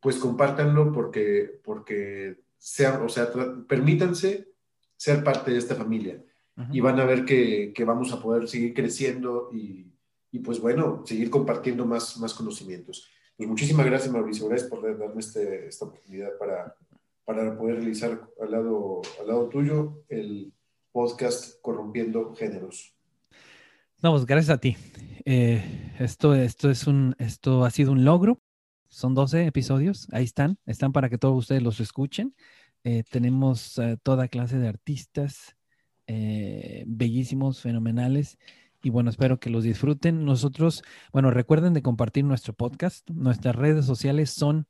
pues 0.00 0.16
compártanlo 0.16 0.90
porque, 0.90 1.60
porque 1.62 2.40
sean, 2.56 3.02
o 3.02 3.10
sea, 3.10 3.28
permítanse 3.68 4.48
ser 4.96 5.22
parte 5.22 5.50
de 5.50 5.58
esta 5.58 5.74
familia. 5.74 6.24
Y 6.70 6.78
van 6.78 7.00
a 7.00 7.04
ver 7.04 7.24
que, 7.24 7.72
que, 7.74 7.84
vamos 7.84 8.12
a 8.12 8.22
poder 8.22 8.46
seguir 8.46 8.74
creciendo 8.74 9.50
y, 9.52 9.93
y, 10.34 10.40
pues 10.40 10.60
bueno, 10.60 11.02
seguir 11.06 11.30
compartiendo 11.30 11.86
más, 11.86 12.18
más 12.18 12.34
conocimientos. 12.34 13.08
Pues 13.36 13.48
muchísimas 13.48 13.86
gracias 13.86 14.12
Mauricio, 14.12 14.48
gracias 14.48 14.68
por 14.68 14.82
darme 14.82 15.20
este, 15.20 15.68
esta 15.68 15.84
oportunidad 15.84 16.36
para, 16.38 16.74
para 17.24 17.56
poder 17.56 17.76
realizar 17.76 18.20
al 18.40 18.50
lado, 18.50 19.00
al 19.20 19.28
lado 19.28 19.48
tuyo 19.48 20.02
el 20.08 20.52
podcast 20.90 21.60
Corrompiendo 21.62 22.34
Géneros. 22.34 22.96
No, 24.02 24.10
pues 24.10 24.26
gracias 24.26 24.56
a 24.56 24.60
ti. 24.60 24.76
Eh, 25.24 25.94
esto, 26.00 26.34
esto, 26.34 26.68
es 26.68 26.88
un, 26.88 27.14
esto 27.18 27.64
ha 27.64 27.70
sido 27.70 27.92
un 27.92 28.04
logro. 28.04 28.40
Son 28.88 29.14
12 29.14 29.46
episodios, 29.46 30.08
ahí 30.10 30.24
están, 30.24 30.58
están 30.66 30.92
para 30.92 31.08
que 31.08 31.18
todos 31.18 31.38
ustedes 31.38 31.62
los 31.62 31.78
escuchen. 31.78 32.34
Eh, 32.82 33.04
tenemos 33.08 33.78
eh, 33.78 33.98
toda 34.02 34.28
clase 34.28 34.58
de 34.58 34.68
artistas 34.68 35.56
eh, 36.06 36.84
bellísimos, 36.86 37.60
fenomenales. 37.60 38.38
Y 38.84 38.90
bueno, 38.90 39.08
espero 39.08 39.40
que 39.40 39.48
los 39.48 39.64
disfruten. 39.64 40.26
Nosotros, 40.26 40.84
bueno, 41.10 41.30
recuerden 41.30 41.72
de 41.72 41.80
compartir 41.80 42.22
nuestro 42.26 42.52
podcast. 42.52 43.08
Nuestras 43.08 43.56
redes 43.56 43.86
sociales 43.86 44.28
son 44.28 44.68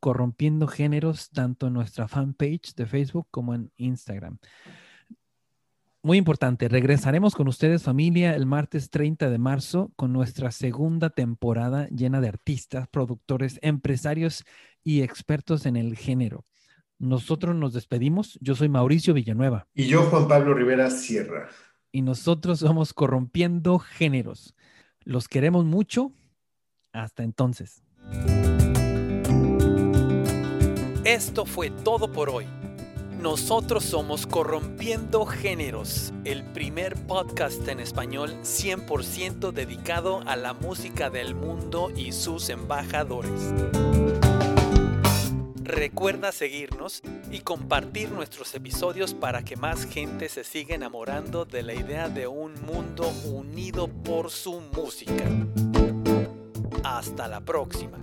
Corrompiendo 0.00 0.66
Géneros, 0.66 1.30
tanto 1.30 1.68
en 1.68 1.72
nuestra 1.72 2.06
fanpage 2.06 2.74
de 2.74 2.84
Facebook 2.84 3.26
como 3.30 3.54
en 3.54 3.72
Instagram. 3.78 4.36
Muy 6.02 6.18
importante, 6.18 6.68
regresaremos 6.68 7.34
con 7.34 7.48
ustedes 7.48 7.82
familia 7.82 8.36
el 8.36 8.44
martes 8.44 8.90
30 8.90 9.30
de 9.30 9.38
marzo 9.38 9.90
con 9.96 10.12
nuestra 10.12 10.50
segunda 10.50 11.08
temporada 11.08 11.88
llena 11.88 12.20
de 12.20 12.28
artistas, 12.28 12.86
productores, 12.88 13.58
empresarios 13.62 14.44
y 14.82 15.00
expertos 15.00 15.64
en 15.64 15.76
el 15.76 15.96
género. 15.96 16.44
Nosotros 16.98 17.56
nos 17.56 17.72
despedimos. 17.72 18.38
Yo 18.42 18.54
soy 18.54 18.68
Mauricio 18.68 19.14
Villanueva. 19.14 19.68
Y 19.72 19.86
yo, 19.86 20.02
Juan 20.02 20.28
Pablo 20.28 20.52
Rivera 20.52 20.90
Sierra. 20.90 21.48
Y 21.94 22.02
nosotros 22.02 22.58
somos 22.58 22.92
Corrompiendo 22.92 23.78
Géneros. 23.78 24.56
Los 25.04 25.28
queremos 25.28 25.64
mucho. 25.64 26.10
Hasta 26.92 27.22
entonces. 27.22 27.84
Esto 31.04 31.46
fue 31.46 31.70
todo 31.70 32.10
por 32.10 32.30
hoy. 32.30 32.46
Nosotros 33.20 33.84
somos 33.84 34.26
Corrompiendo 34.26 35.24
Géneros, 35.24 36.12
el 36.24 36.42
primer 36.42 36.96
podcast 37.06 37.68
en 37.68 37.78
español 37.78 38.32
100% 38.42 39.52
dedicado 39.52 40.20
a 40.26 40.34
la 40.34 40.52
música 40.52 41.10
del 41.10 41.36
mundo 41.36 41.92
y 41.94 42.10
sus 42.10 42.48
embajadores. 42.48 43.52
Recuerda 45.64 46.30
seguirnos 46.30 47.00
y 47.32 47.40
compartir 47.40 48.10
nuestros 48.10 48.54
episodios 48.54 49.14
para 49.14 49.46
que 49.46 49.56
más 49.56 49.86
gente 49.86 50.28
se 50.28 50.44
siga 50.44 50.74
enamorando 50.74 51.46
de 51.46 51.62
la 51.62 51.72
idea 51.72 52.10
de 52.10 52.26
un 52.26 52.52
mundo 52.66 53.10
unido 53.24 53.88
por 53.88 54.30
su 54.30 54.60
música. 54.60 55.24
Hasta 56.84 57.28
la 57.28 57.40
próxima. 57.40 57.98